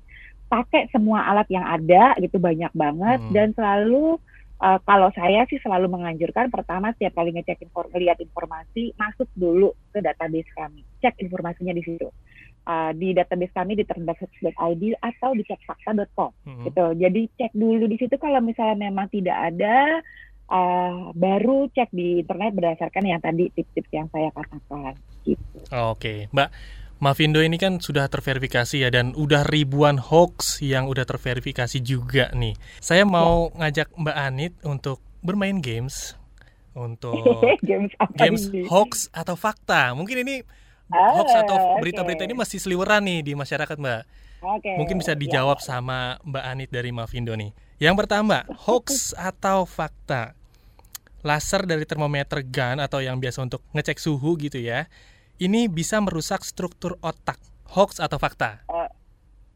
pakai 0.47 0.87
semua 0.89 1.27
alat 1.27 1.47
yang 1.51 1.63
ada 1.63 2.15
gitu 2.23 2.39
banyak 2.39 2.71
banget 2.71 3.19
hmm. 3.19 3.33
dan 3.35 3.51
selalu 3.53 4.15
uh, 4.63 4.79
kalau 4.87 5.11
saya 5.13 5.43
sih 5.51 5.59
selalu 5.59 5.91
menganjurkan 5.91 6.47
pertama 6.49 6.95
setiap 6.95 7.19
kali 7.19 7.35
ngecek 7.35 7.67
inform 7.67 7.91
lihat 7.95 8.17
informasi 8.23 8.95
masuk 8.95 9.27
dulu 9.35 9.75
ke 9.91 9.99
database 9.99 10.49
kami 10.55 10.81
cek 11.03 11.19
informasinya 11.19 11.75
di 11.75 11.83
situ 11.83 12.07
uh, 12.67 12.91
di 12.93 13.15
database 13.15 13.55
kami 13.55 13.79
di 13.79 13.83
terdapat.id 13.87 14.83
atau 14.99 15.29
di 15.33 15.43
cekfakta.com 15.47 16.31
hmm. 16.43 16.63
gitu. 16.67 16.85
Jadi 16.99 17.21
cek 17.39 17.51
dulu 17.55 17.87
di 17.87 17.97
situ 17.97 18.15
kalau 18.19 18.43
misalnya 18.43 18.91
memang 18.91 19.07
tidak 19.09 19.37
ada 19.55 20.03
uh, 20.51 21.15
baru 21.15 21.71
cek 21.71 21.89
di 21.95 22.21
internet 22.21 22.51
berdasarkan 22.53 23.03
yang 23.07 23.21
tadi 23.23 23.49
tips-tips 23.55 23.91
yang 23.95 24.07
saya 24.11 24.29
katakan 24.35 24.95
gitu. 25.23 25.57
Oke, 25.71 25.95
okay. 25.95 26.17
Mbak 26.35 26.49
Mavindo 26.97 27.37
ini 27.45 27.61
kan 27.61 27.77
sudah 27.77 28.09
terverifikasi 28.09 28.81
ya 28.81 28.89
dan 28.89 29.13
udah 29.13 29.45
ribuan 29.45 30.01
hoax 30.01 30.65
yang 30.65 30.89
udah 30.89 31.05
terverifikasi 31.05 31.77
juga 31.85 32.33
nih. 32.33 32.57
Saya 32.81 33.05
mau 33.05 33.53
ya. 33.53 33.69
ngajak 33.69 33.87
Mbak 33.93 34.17
Anit 34.17 34.53
untuk 34.65 34.97
bermain 35.21 35.61
games 35.61 36.17
untuk 36.77 37.21
games, 37.69 37.93
games 38.17 38.43
hoax 38.65 39.13
atau 39.13 39.37
fakta. 39.37 39.93
Mungkin 39.93 40.25
ini 40.25 40.35
hoax 40.89 41.29
atau 41.37 41.57
ah, 41.57 41.81
berita-berita 41.81 42.25
okay. 42.25 42.29
ini 42.29 42.35
masih 42.37 42.57
seliweran 42.57 43.05
nih 43.05 43.21
di 43.21 43.33
masyarakat 43.37 43.77
Mbak. 43.77 44.01
Okay. 44.37 44.75
Mungkin 44.77 45.01
bisa 45.01 45.17
dijawab 45.17 45.57
ya. 45.61 45.65
sama 45.73 46.21
Mbak 46.25 46.43
Anit 46.45 46.69
dari 46.73 46.89
Mavindo 46.89 47.33
nih. 47.33 47.53
Yang 47.77 48.05
pertama, 48.05 48.45
hoax 48.65 49.11
atau 49.29 49.65
fakta? 49.69 50.37
Laser 51.25 51.65
dari 51.65 51.83
termometer 51.83 52.45
gun 52.45 52.77
atau 52.77 53.01
yang 53.01 53.17
biasa 53.17 53.41
untuk 53.41 53.65
ngecek 53.73 53.97
suhu 53.97 54.37
gitu 54.37 54.61
ya. 54.61 54.85
Ini 55.37 55.69
bisa 55.69 56.01
merusak 56.01 56.41
struktur 56.41 56.97
otak. 57.05 57.37
Hoax 57.69 58.01
atau 58.01 58.17
fakta? 58.17 58.65
Uh, 58.65 58.89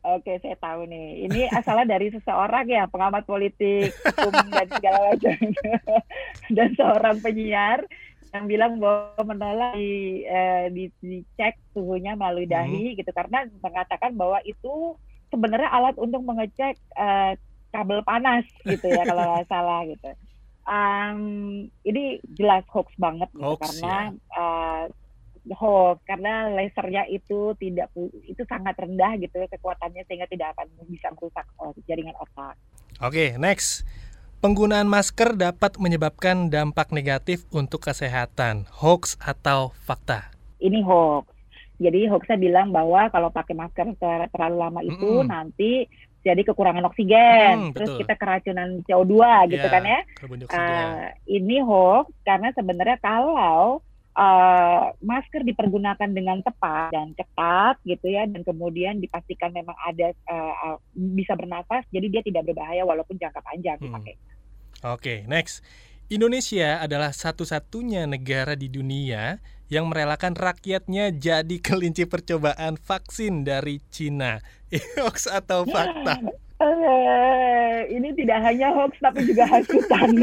Oke, 0.01 0.33
okay, 0.33 0.35
saya 0.41 0.57
tahu 0.57 0.89
nih. 0.89 1.29
Ini 1.29 1.53
asalnya 1.53 1.93
dari 1.93 2.09
seseorang 2.09 2.65
ya, 2.65 2.89
pengamat 2.89 3.21
politik, 3.21 3.93
hukum 4.01 4.49
dan 4.49 4.65
segala 4.73 5.13
macam. 5.13 5.37
dan 6.57 6.69
seorang 6.73 7.17
penyiar 7.21 7.85
yang 8.33 8.45
bilang 8.49 8.81
bahwa 8.81 9.21
menolak 9.29 9.77
di, 9.77 10.25
eh, 10.25 10.73
di 10.73 10.89
dicek 11.05 11.53
suhunya 11.77 12.17
melalui 12.17 12.49
hmm. 12.49 12.55
dahi 12.57 12.85
hmm. 12.89 12.97
gitu 12.97 13.11
karena 13.13 13.45
mengatakan 13.61 14.17
bahwa 14.17 14.39
itu 14.41 14.97
sebenarnya 15.29 15.69
alat 15.69 15.95
untuk 16.01 16.25
mengecek 16.25 16.81
eh, 16.97 17.33
kabel 17.69 18.01
panas 18.01 18.47
gitu 18.65 18.89
ya 18.89 19.05
kalau 19.05 19.21
nggak 19.21 19.47
salah 19.53 19.85
gitu. 19.85 20.11
Um, 20.61 21.21
ini 21.85 22.21
jelas 22.37 22.65
hoax 22.69 22.93
banget 22.97 23.29
gitu, 23.33 23.53
hoax, 23.53 23.81
karena 23.81 24.13
ya. 24.13 24.37
uh, 24.37 24.83
hoax 25.49 26.05
karena 26.05 26.53
lasernya 26.53 27.09
itu 27.09 27.57
tidak 27.57 27.89
itu 28.29 28.43
sangat 28.45 28.77
rendah 28.77 29.17
gitu 29.17 29.41
ya 29.41 29.47
kekuatannya 29.49 30.05
sehingga 30.05 30.29
tidak 30.29 30.53
akan 30.53 30.67
bisa 30.85 31.09
merusak 31.17 31.45
oh, 31.57 31.73
jaringan 31.89 32.13
otak. 32.21 32.53
Oke, 33.01 33.33
okay, 33.33 33.41
next. 33.41 33.81
Penggunaan 34.41 34.89
masker 34.89 35.37
dapat 35.37 35.77
menyebabkan 35.77 36.49
dampak 36.49 36.89
negatif 36.89 37.45
untuk 37.53 37.85
kesehatan. 37.85 38.65
Hoax 38.73 39.13
atau 39.21 39.69
fakta? 39.85 40.33
Ini 40.57 40.81
hoax. 40.81 41.29
Jadi 41.77 42.09
hoaxnya 42.09 42.37
bilang 42.41 42.73
bahwa 42.73 43.09
kalau 43.13 43.29
pakai 43.29 43.53
masker 43.53 43.97
terlalu 44.33 44.57
lama 44.57 44.81
itu 44.81 44.97
mm 44.97 45.21
-hmm. 45.21 45.29
nanti 45.29 45.71
jadi 46.21 46.41
kekurangan 46.45 46.85
oksigen, 46.85 47.53
hmm, 47.57 47.73
terus 47.73 47.97
kita 47.97 48.13
keracunan 48.13 48.85
CO2 48.85 49.13
gitu 49.57 49.65
ya, 49.65 49.73
kan 49.73 49.81
ya. 49.81 49.99
Uh, 50.53 51.09
ini 51.25 51.57
hoax 51.65 52.13
karena 52.21 52.53
sebenarnya 52.53 53.01
kalau 53.01 53.81
uh, 54.15 54.91
masker 54.99 55.43
dipergunakan 55.45 56.09
dengan 56.11 56.43
tepat 56.43 56.91
dan 56.91 57.15
ketat 57.15 57.79
gitu 57.87 58.11
ya, 58.11 58.27
dan 58.27 58.41
kemudian 58.43 58.99
dipastikan 58.99 59.51
memang 59.55 59.75
ada 59.87 60.11
uh, 60.27 60.53
uh, 60.73 60.77
bisa 60.93 61.35
bernafas, 61.35 61.83
jadi 61.91 62.07
dia 62.07 62.21
tidak 62.23 62.51
berbahaya 62.51 62.83
walaupun 62.83 63.15
jangka 63.15 63.39
panjang 63.43 63.77
hmm. 63.79 63.85
dipakai. 63.87 64.15
Oke, 64.15 64.95
okay, 64.97 65.17
next. 65.29 65.61
Indonesia 66.11 66.83
adalah 66.83 67.15
satu-satunya 67.15 68.03
negara 68.03 68.51
di 68.59 68.67
dunia 68.67 69.39
yang 69.71 69.87
merelakan 69.87 70.35
rakyatnya 70.35 71.15
jadi 71.15 71.55
kelinci 71.65 72.03
percobaan 72.03 72.75
vaksin 72.75 73.47
dari 73.47 73.79
Cina. 73.87 74.43
Hoax 74.99 75.31
atau 75.31 75.63
fakta? 75.63 76.19
Uh, 76.61 77.89
ini 77.89 78.13
tidak 78.13 78.37
hanya 78.45 78.69
hoax 78.69 78.93
tapi 79.01 79.25
juga 79.25 79.49
hasutan. 79.49 80.13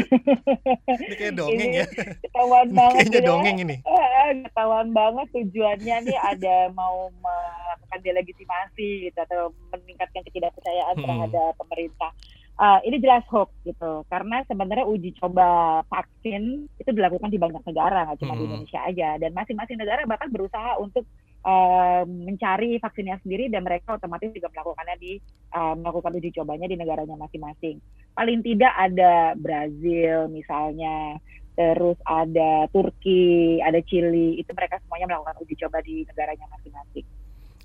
ini 1.02 1.14
kayak 1.18 1.34
dongeng 1.34 1.58
ini 1.66 1.82
ya. 1.82 1.86
Ketahuan 2.22 2.68
banget. 2.70 2.94
Kayaknya 3.02 3.18
ya. 3.18 3.26
dongeng 3.26 3.56
ini. 3.58 3.76
Uh, 3.82 4.30
ketahuan 4.46 4.88
banget 4.94 5.26
tujuannya 5.34 5.96
nih 6.06 6.18
ada 6.22 6.56
mau 6.78 7.10
melakukan 7.18 8.00
delegitimasi 8.06 9.10
gitu 9.10 9.18
atau 9.18 9.50
meningkatkan 9.74 10.22
ketidakpercayaan 10.30 10.94
hmm. 10.94 11.02
terhadap 11.02 11.52
pemerintah 11.58 12.10
uh, 12.58 12.78
ini 12.84 12.98
jelas 13.00 13.24
hoax 13.30 13.50
gitu 13.64 14.04
karena 14.10 14.42
sebenarnya 14.44 14.86
uji 14.86 15.14
coba 15.16 15.80
vaksin 15.86 16.66
itu 16.76 16.90
dilakukan 16.90 17.30
di 17.30 17.38
banyak 17.38 17.62
negara 17.64 18.04
nggak 18.10 18.18
cuma 18.20 18.34
hmm. 18.34 18.40
di 18.42 18.44
Indonesia 18.50 18.80
aja 18.84 19.08
dan 19.16 19.30
masing-masing 19.32 19.78
negara 19.78 20.04
bahkan 20.04 20.28
berusaha 20.28 20.76
untuk 20.82 21.06
uh, 21.48 22.04
mencari 22.04 22.76
vaksinnya 22.76 23.16
sendiri 23.24 23.48
dan 23.48 23.64
mereka 23.64 23.96
otomatis 23.96 24.28
juga 24.36 24.52
melakukannya 24.52 24.96
di 25.00 25.16
uh, 25.56 25.72
melakukan 25.80 26.12
uji 26.20 26.28
cobanya 26.36 26.68
di 26.68 26.76
negaranya 26.76 27.16
masing-masing 27.16 27.80
paling 28.12 28.44
tidak 28.44 28.72
ada 28.76 29.32
Brazil 29.40 30.28
misalnya 30.28 31.16
terus 31.56 31.96
ada 32.04 32.68
Turki 32.68 33.58
ada 33.64 33.80
Chili 33.80 34.36
itu 34.36 34.52
mereka 34.52 34.76
semuanya 34.84 35.16
melakukan 35.16 35.40
uji 35.40 35.54
coba 35.64 35.80
di 35.80 36.04
negaranya 36.04 36.44
masing-masing 36.52 37.08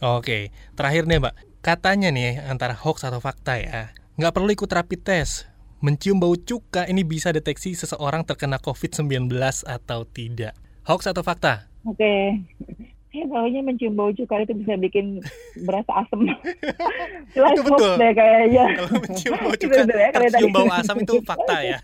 Oke, 0.04 0.52
terakhir 0.76 1.08
nih 1.08 1.24
Mbak, 1.24 1.64
katanya 1.64 2.12
nih 2.12 2.36
antara 2.44 2.76
hoax 2.76 3.08
atau 3.08 3.24
fakta 3.24 3.56
ya 3.56 3.96
Nggak 4.14 4.34
perlu 4.38 4.50
ikut 4.54 4.70
rapid 4.70 5.02
test. 5.02 5.50
Mencium 5.82 6.22
bau 6.22 6.38
cuka 6.38 6.86
ini 6.86 7.02
bisa 7.02 7.34
deteksi 7.34 7.74
seseorang 7.74 8.22
terkena 8.22 8.62
COVID-19 8.62 9.34
atau 9.66 10.06
tidak. 10.06 10.54
Hoax 10.86 11.10
atau 11.10 11.26
fakta? 11.26 11.66
Oke. 11.82 12.38
Okay. 13.14 13.22
Ya, 13.22 13.30
baunya 13.30 13.62
mencium 13.62 13.94
bau 13.94 14.10
cuka 14.10 14.42
itu 14.42 14.58
bisa 14.58 14.74
bikin 14.74 15.22
berasa 15.70 16.02
asam. 16.02 16.26
itu 17.38 17.62
betul. 17.62 17.92
Deh 18.02 18.12
kayaknya. 18.18 18.66
Kalau 18.82 18.90
mencium 19.06 19.34
bau 19.38 19.54
cuka, 19.54 19.78
tercium 19.86 20.50
bau 20.50 20.68
asam 20.74 20.98
itu 20.98 21.22
fakta 21.22 21.62
ya. 21.62 21.78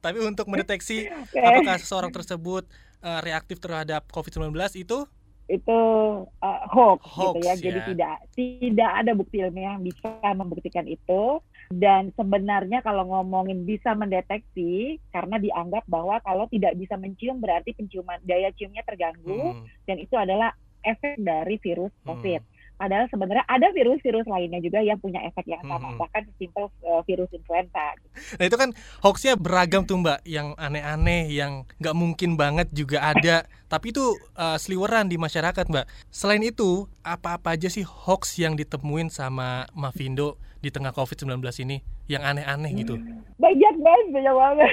Tapi 0.00 0.18
untuk 0.24 0.48
mendeteksi 0.48 1.12
okay. 1.12 1.44
apakah 1.44 1.76
seseorang 1.76 2.08
tersebut 2.08 2.64
uh, 3.04 3.20
reaktif 3.20 3.60
terhadap 3.60 4.08
COVID-19 4.08 4.56
itu 4.80 5.04
itu 5.52 5.80
uh, 6.24 6.60
hoax, 6.72 7.04
hoax 7.04 7.36
gitu 7.36 7.44
ya. 7.44 7.52
ya. 7.52 7.60
Jadi 7.60 7.80
tidak 7.92 8.14
tidak 8.32 8.90
ada 9.04 9.12
bukti 9.12 9.44
ilmiah 9.44 9.76
yang 9.76 9.84
bisa 9.84 10.08
membuktikan 10.32 10.88
itu 10.88 11.44
dan 11.78 12.12
sebenarnya 12.18 12.84
kalau 12.84 13.06
ngomongin 13.08 13.64
bisa 13.64 13.94
mendeteksi 13.96 14.98
karena 15.14 15.38
dianggap 15.38 15.86
bahwa 15.88 16.18
kalau 16.20 16.44
tidak 16.50 16.76
bisa 16.76 16.98
mencium 16.98 17.38
berarti 17.38 17.72
penciuman 17.72 18.20
daya 18.26 18.50
ciumnya 18.58 18.84
terganggu 18.84 19.56
hmm. 19.56 19.64
dan 19.88 19.96
itu 20.02 20.14
adalah 20.18 20.52
efek 20.82 21.16
dari 21.22 21.56
virus 21.62 21.94
hmm. 22.02 22.06
COVID. 22.10 22.40
Hmm. 22.42 22.50
Padahal 22.82 23.06
sebenarnya 23.14 23.46
ada 23.46 23.70
virus-virus 23.70 24.26
lainnya 24.26 24.58
juga 24.58 24.82
yang 24.82 24.98
punya 24.98 25.22
efek 25.22 25.46
yang 25.46 25.62
sama, 25.62 25.94
hmm. 25.94 26.02
bahkan 26.02 26.26
simpel 26.34 26.66
uh, 26.82 26.98
virus 27.06 27.30
influenza. 27.30 27.94
Nah 28.34 28.42
itu 28.42 28.56
kan 28.58 28.74
hoaxnya 29.06 29.38
beragam 29.38 29.86
tuh 29.86 30.02
mbak, 30.02 30.18
yang 30.26 30.58
aneh-aneh, 30.58 31.30
yang 31.30 31.62
nggak 31.78 31.94
mungkin 31.94 32.34
banget 32.34 32.74
juga 32.74 33.14
ada. 33.14 33.46
Tapi 33.70 33.94
itu 33.94 34.18
uh, 34.34 34.58
seliweran 34.58 35.06
di 35.06 35.14
masyarakat 35.14 35.62
mbak. 35.70 35.86
Selain 36.10 36.42
itu, 36.42 36.90
apa-apa 37.06 37.54
aja 37.54 37.70
sih 37.70 37.86
hoax 37.86 38.42
yang 38.42 38.58
ditemuin 38.58 39.14
sama 39.14 39.70
Mavindo 39.78 40.42
di 40.62 40.70
tengah 40.70 40.94
COVID-19 40.94 41.42
ini 41.66 41.82
yang 42.06 42.22
aneh-aneh 42.22 42.70
gitu? 42.78 42.94
Banyak 43.42 43.74
banget, 43.82 44.06
banyak 44.14 44.34
banget. 44.38 44.72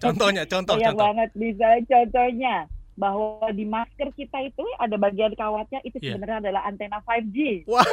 Contohnya, 0.00 0.42
contoh, 0.48 0.74
banyak 0.80 0.96
contoh. 0.96 1.04
banget 1.04 1.30
bisa 1.36 1.66
contohnya 1.84 2.64
bahwa 2.96 3.52
di 3.52 3.68
masker 3.68 4.08
kita 4.16 4.48
itu 4.48 4.64
ada 4.80 4.96
bagian 4.96 5.36
kawatnya 5.36 5.84
itu 5.84 6.00
yeah. 6.00 6.16
sebenarnya 6.16 6.48
adalah 6.48 6.64
antena 6.64 7.04
5G. 7.04 7.68
Wah. 7.68 7.84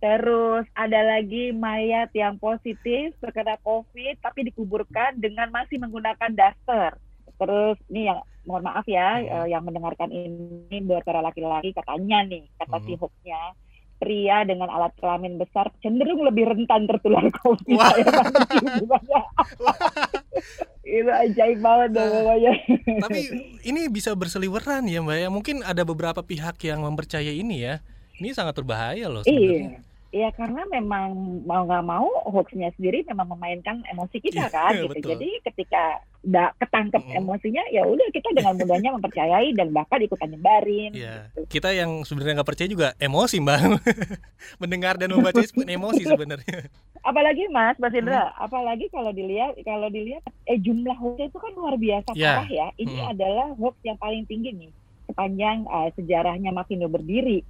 Terus 0.00 0.64
ada 0.72 1.00
lagi 1.04 1.52
mayat 1.52 2.10
yang 2.16 2.40
positif 2.40 3.14
terkena 3.22 3.60
COVID 3.62 4.18
tapi 4.18 4.48
dikuburkan 4.50 5.22
dengan 5.22 5.52
masih 5.54 5.78
menggunakan 5.78 6.34
daster. 6.34 6.98
Terus 7.40 7.76
ini 7.88 8.12
yang 8.12 8.20
mohon 8.44 8.64
maaf 8.64 8.84
ya 8.84 9.20
hmm. 9.20 9.28
uh, 9.32 9.46
yang 9.48 9.62
mendengarkan 9.64 10.12
ini 10.12 10.76
buat 10.84 11.04
para 11.04 11.24
laki-laki 11.24 11.72
katanya 11.76 12.24
nih 12.24 12.44
kata 12.56 12.76
hmm. 12.80 12.84
si 12.88 12.92
hoaxnya 12.96 13.42
pria 14.00 14.48
dengan 14.48 14.72
alat 14.72 14.96
kelamin 14.96 15.36
besar 15.36 15.68
cenderung 15.84 16.24
lebih 16.24 16.48
rentan 16.48 16.88
tertular 16.88 17.20
COVID. 17.44 17.76
Wah. 17.76 17.92
itu 20.80 21.06
ajaib 21.06 21.60
banget 21.60 21.88
dong 21.94 22.08
pokoknya. 22.08 22.52
Tapi 23.04 23.20
ini 23.62 23.80
bisa 23.92 24.16
berseliweran 24.16 24.88
ya 24.88 25.04
Mbak 25.04 25.18
ya. 25.20 25.28
Mungkin 25.28 25.56
ada 25.62 25.84
beberapa 25.84 26.24
pihak 26.24 26.56
yang 26.64 26.80
mempercayai 26.82 27.44
ini 27.44 27.62
ya. 27.62 27.84
Ini 28.16 28.32
sangat 28.32 28.56
berbahaya 28.56 29.06
loh 29.12 29.22
sebenarnya. 29.22 29.76
Iya. 29.76 29.88
Iya 30.10 30.34
karena 30.34 30.66
memang 30.66 31.14
mau 31.46 31.62
nggak 31.62 31.86
mau 31.86 32.10
hoaxnya 32.26 32.74
sendiri 32.74 33.06
memang 33.06 33.30
memainkan 33.30 33.78
emosi 33.94 34.18
kita 34.18 34.48
iya, 34.48 34.50
kan 34.50 34.74
gitu. 34.74 34.90
Betul. 34.90 35.10
Jadi 35.14 35.28
ketika 35.46 36.02
da, 36.20 36.52
ketangkep 36.60 37.00
mm. 37.00 37.18
emosinya 37.20 37.64
ya 37.72 37.82
udah 37.88 38.08
kita 38.12 38.28
dengan 38.36 38.52
mudahnya 38.60 38.90
mempercayai 39.00 39.56
dan 39.56 39.72
bahkan 39.72 40.00
ikutan 40.04 40.28
nyebarin. 40.32 40.92
Iya. 40.92 41.32
Gitu. 41.32 41.60
Kita 41.60 41.72
yang 41.72 42.04
sebenarnya 42.04 42.40
nggak 42.40 42.50
percaya 42.50 42.68
juga 42.68 42.88
emosi 43.00 43.36
mbak, 43.40 43.60
mendengar 44.62 44.94
dan 45.00 45.12
membaca 45.12 45.40
pun 45.40 45.66
emosi 45.66 46.02
sebenarnya. 46.04 46.68
Apalagi 47.08 47.48
mas, 47.48 47.80
Mas 47.80 47.96
Indra, 47.96 48.28
hmm. 48.28 48.44
apalagi 48.44 48.86
kalau 48.92 49.08
dilihat 49.08 49.56
kalau 49.64 49.88
dilihat 49.88 50.20
eh 50.44 50.60
jumlah 50.60 50.92
hoax 51.00 51.32
itu 51.32 51.38
kan 51.40 51.52
luar 51.56 51.80
biasa 51.80 52.12
yeah. 52.12 52.44
parah 52.44 52.50
ya. 52.52 52.66
Ini 52.76 52.96
hmm. 53.00 53.12
adalah 53.16 53.48
hoax 53.56 53.80
yang 53.88 53.96
paling 53.96 54.28
tinggi 54.28 54.52
nih 54.52 54.70
sepanjang 55.08 55.64
uh, 55.64 55.88
sejarahnya 55.96 56.52
Mavindo 56.52 56.92
berdiri 56.92 57.40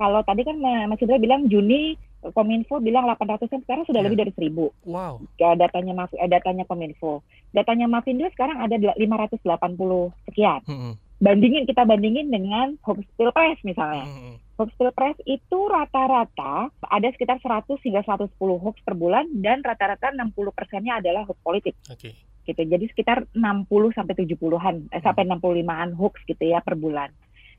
kalau 0.00 0.24
tadi 0.24 0.48
kan 0.48 0.56
Mas 0.60 0.96
Indra 1.04 1.20
bilang 1.20 1.44
Juni 1.52 1.92
Kominfo 2.20 2.84
bilang 2.84 3.08
800 3.08 3.48
an 3.48 3.60
sekarang 3.64 3.84
sudah 3.88 4.04
yeah. 4.04 4.12
lebih 4.12 4.20
dari 4.20 4.32
1000. 4.36 4.52
Wow. 4.92 5.24
Datanya 5.56 5.92
Maf 5.96 6.12
eh, 6.12 6.28
datanya 6.28 6.68
Kominfo. 6.68 7.24
Datanya 7.56 7.88
Mavindo 7.88 8.28
sekarang 8.36 8.60
ada 8.60 8.76
580 8.76 9.40
sekian. 10.28 10.60
Mm 10.68 10.76
-hmm. 10.76 10.92
Bandingin 11.20 11.64
kita 11.64 11.88
bandingin 11.88 12.28
dengan 12.28 12.76
hoax 12.84 13.04
pilpres 13.16 13.56
misalnya. 13.64 14.04
Mm 14.04 14.12
-hmm. 14.12 14.34
Hoax 14.60 14.70
pilpres 14.76 15.16
itu 15.24 15.58
rata-rata 15.64 16.68
ada 16.68 17.08
sekitar 17.16 17.40
100 17.40 17.80
hingga 17.80 18.04
110 18.04 18.36
hoax 18.36 18.76
per 18.84 18.92
bulan 18.92 19.24
dan 19.40 19.64
rata-rata 19.64 20.12
60 20.12 20.36
persennya 20.52 21.00
adalah 21.00 21.24
hoax 21.24 21.40
politik. 21.40 21.72
Oke. 21.88 22.12
Okay. 22.12 22.14
Gitu. 22.44 22.68
Jadi 22.68 22.84
sekitar 22.92 23.24
60 23.32 23.96
sampai 23.96 24.14
70-an 24.16 24.76
eh, 24.92 25.00
sampai 25.00 25.24
65-an 25.24 25.96
hoax 25.96 26.20
gitu 26.28 26.44
ya 26.44 26.60
per 26.60 26.76
bulan. 26.76 27.08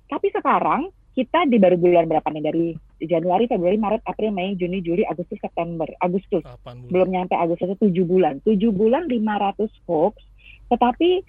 Tapi 0.05 0.27
sekarang 0.29 0.93
kita 1.11 1.43
di 1.51 1.59
baru 1.59 1.75
bulan 1.75 2.07
berapa 2.07 2.23
nih 2.31 2.43
dari 2.43 2.65
Januari, 3.03 3.43
Februari, 3.49 3.75
Maret, 3.75 4.03
April, 4.07 4.31
Mei, 4.31 4.55
Juni, 4.55 4.79
Juli, 4.79 5.03
Agustus, 5.03 5.39
September, 5.43 5.87
Agustus. 5.99 6.43
Belum 6.87 7.11
nyampe 7.11 7.35
Agustus 7.35 7.75
itu 7.75 7.91
7 7.91 8.07
bulan. 8.07 8.39
7 8.47 8.71
bulan 8.71 9.11
500 9.11 9.67
hoax, 9.91 10.15
tetapi 10.71 11.19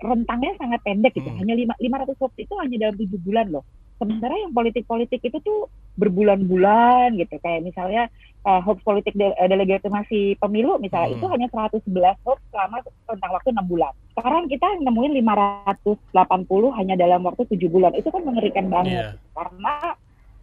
rentangnya 0.00 0.52
sangat 0.56 0.80
pendek 0.82 1.12
gitu. 1.12 1.28
Hmm. 1.28 1.38
Hanya 1.44 1.54
5, 1.76 1.76
500 1.76 2.16
hoax 2.16 2.32
itu 2.40 2.54
hanya 2.64 2.76
dalam 2.88 2.96
7 2.96 3.12
bulan 3.20 3.46
loh. 3.52 3.64
Sementara 3.96 4.34
yang 4.36 4.52
politik-politik 4.52 5.20
itu 5.24 5.38
tuh 5.40 5.72
berbulan-bulan 5.96 7.16
gitu. 7.16 7.40
Kayak 7.40 7.64
misalnya 7.64 8.02
uh, 8.44 8.60
hoax 8.60 8.84
politik 8.84 9.16
de 9.16 9.32
uh, 9.32 9.48
delegitimasi 9.48 10.36
pemilu 10.36 10.76
misalnya 10.76 11.12
hmm. 11.12 11.16
itu 11.18 11.26
hanya 11.32 11.48
111 11.48 12.26
hoax 12.28 12.38
selama 12.52 12.84
rentang 13.08 13.32
waktu 13.32 13.48
6 13.56 13.72
bulan. 13.72 13.92
Sekarang 14.12 14.44
kita 14.48 14.66
nemuin 14.84 15.12
580 15.24 16.78
hanya 16.78 16.94
dalam 16.94 17.20
waktu 17.24 17.42
7 17.48 17.72
bulan. 17.72 17.92
Itu 17.96 18.12
kan 18.12 18.22
mengerikan 18.22 18.68
banget. 18.68 18.92
Yeah. 18.92 19.12
Karena 19.32 19.96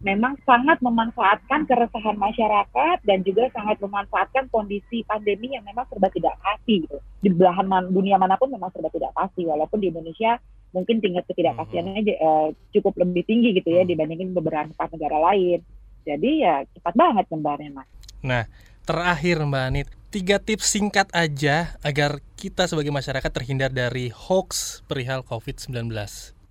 memang 0.04 0.36
sangat 0.44 0.84
memanfaatkan 0.84 1.64
keresahan 1.64 2.20
masyarakat 2.20 2.96
dan 3.08 3.24
juga 3.24 3.48
sangat 3.56 3.80
memanfaatkan 3.80 4.52
kondisi 4.52 5.00
pandemi 5.08 5.56
yang 5.56 5.64
memang 5.64 5.88
serba 5.88 6.12
tidak 6.12 6.36
pasti 6.44 6.84
gitu. 6.84 7.00
Di 7.24 7.32
belahan 7.32 7.64
man, 7.64 7.88
dunia 7.88 8.20
mana 8.20 8.36
pun 8.36 8.52
memang 8.52 8.68
serba 8.68 8.92
tidak 8.92 9.16
pasti 9.16 9.48
walaupun 9.48 9.80
di 9.80 9.88
Indonesia 9.88 10.36
mungkin 10.74 10.98
tingkat 10.98 11.24
ketidakpastiannya 11.30 12.02
hmm. 12.02 12.18
uh, 12.18 12.48
cukup 12.74 12.98
lebih 13.06 13.22
tinggi 13.22 13.54
gitu 13.54 13.70
ya 13.70 13.86
hmm. 13.86 13.90
dibandingin 13.94 14.30
beberapa 14.34 14.74
negara 14.90 15.18
lain. 15.32 15.62
Jadi 16.04 16.30
ya 16.44 16.66
cepat 16.76 16.94
banget 16.98 17.24
kembarnya 17.30 17.70
mas. 17.72 17.88
Nah 18.20 18.44
terakhir 18.84 19.40
Mbak 19.40 19.64
Anit, 19.64 19.88
tiga 20.12 20.36
tips 20.42 20.68
singkat 20.68 21.08
aja 21.16 21.78
agar 21.80 22.20
kita 22.34 22.68
sebagai 22.68 22.92
masyarakat 22.92 23.30
terhindar 23.30 23.72
dari 23.72 24.12
hoax 24.12 24.82
perihal 24.84 25.24
COVID-19. 25.24 25.88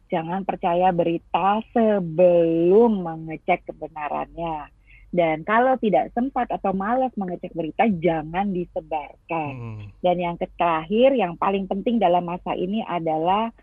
Jangan 0.09 0.41
percaya 0.45 0.89
berita 0.89 1.61
sebelum 1.75 3.05
mengecek 3.05 3.69
kebenarannya. 3.69 4.73
Dan 5.13 5.45
kalau 5.45 5.77
tidak 5.77 6.09
sempat 6.17 6.49
atau 6.49 6.73
malas 6.73 7.13
mengecek 7.13 7.53
berita, 7.53 7.85
jangan 7.85 8.49
disebarkan. 8.49 9.53
Hmm. 9.53 9.85
Dan 10.01 10.17
yang 10.17 10.35
terakhir, 10.41 11.13
yang 11.13 11.37
paling 11.37 11.69
penting 11.69 12.01
dalam 12.01 12.25
masa 12.25 12.57
ini 12.57 12.81
adalah 12.81 13.53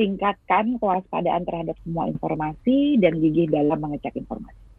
tingkatkan 0.00 0.80
kewaspadaan 0.80 1.44
terhadap 1.44 1.76
semua 1.84 2.08
informasi 2.08 2.96
dan 2.96 3.20
gigih 3.20 3.52
dalam 3.52 3.76
mengecek 3.76 4.16
informasi. 4.16 4.70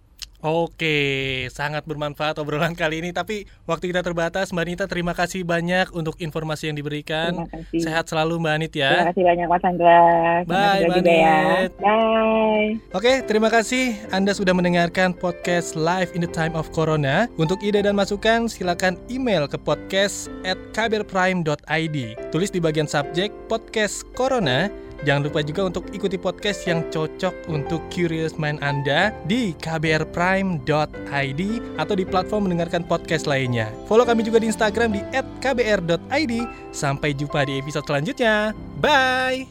Oke, 0.42 1.46
sangat 1.54 1.86
bermanfaat 1.86 2.42
obrolan 2.42 2.74
kali 2.74 2.98
ini. 2.98 3.14
Tapi 3.14 3.46
waktu 3.70 3.94
kita 3.94 4.02
terbatas, 4.02 4.50
Mbak 4.50 4.66
Anita. 4.66 4.86
Terima 4.90 5.14
kasih 5.14 5.46
banyak 5.46 5.94
untuk 5.94 6.18
informasi 6.18 6.74
yang 6.74 6.78
diberikan. 6.82 7.46
Sehat 7.70 8.10
selalu, 8.10 8.42
Mbak 8.42 8.54
Anit 8.58 8.74
ya. 8.74 8.90
Terima 8.90 9.10
kasih 9.14 9.24
banyak, 9.30 9.46
Mas 9.46 9.62
Andra. 9.62 10.02
Bye, 10.50 10.90
Mbak 10.90 10.98
ya. 11.06 11.06
Anit. 11.06 11.14
Ya. 11.14 11.42
Bye. 11.78 12.70
Oke, 12.98 13.14
terima 13.30 13.54
kasih 13.54 13.94
Anda 14.10 14.34
sudah 14.34 14.58
mendengarkan 14.58 15.14
podcast 15.14 15.78
Live 15.78 16.10
in 16.18 16.26
the 16.26 16.32
Time 16.34 16.58
of 16.58 16.74
Corona. 16.74 17.30
Untuk 17.38 17.62
ide 17.62 17.86
dan 17.86 17.94
masukan, 17.94 18.50
silakan 18.50 18.98
email 19.14 19.46
ke 19.46 19.62
podcast 19.62 20.26
at 20.42 20.58
kbrprime.id. 20.74 21.98
Tulis 22.34 22.50
di 22.50 22.58
bagian 22.58 22.90
subjek 22.90 23.30
podcast 23.46 24.10
Corona 24.18 24.74
Jangan 25.02 25.22
lupa 25.26 25.42
juga 25.42 25.62
untuk 25.66 25.90
ikuti 25.90 26.18
podcast 26.18 26.66
yang 26.70 26.86
cocok 26.94 27.50
untuk 27.50 27.82
curious 27.90 28.38
mind 28.38 28.62
Anda 28.62 29.10
di 29.26 29.58
kbrprime.id 29.58 31.42
atau 31.82 31.94
di 31.98 32.06
platform 32.06 32.50
mendengarkan 32.50 32.86
podcast 32.86 33.26
lainnya. 33.26 33.74
Follow 33.90 34.06
kami 34.06 34.22
juga 34.22 34.38
di 34.38 34.54
Instagram 34.54 34.94
di 34.94 35.02
@kbr.id. 35.42 36.34
Sampai 36.70 37.18
jumpa 37.18 37.50
di 37.50 37.58
episode 37.58 37.86
selanjutnya. 37.90 38.54
Bye. 38.78 39.50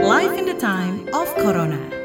Life 0.00 0.36
in 0.36 0.44
the 0.48 0.56
time 0.56 1.08
of 1.12 1.28
Corona. 1.40 2.03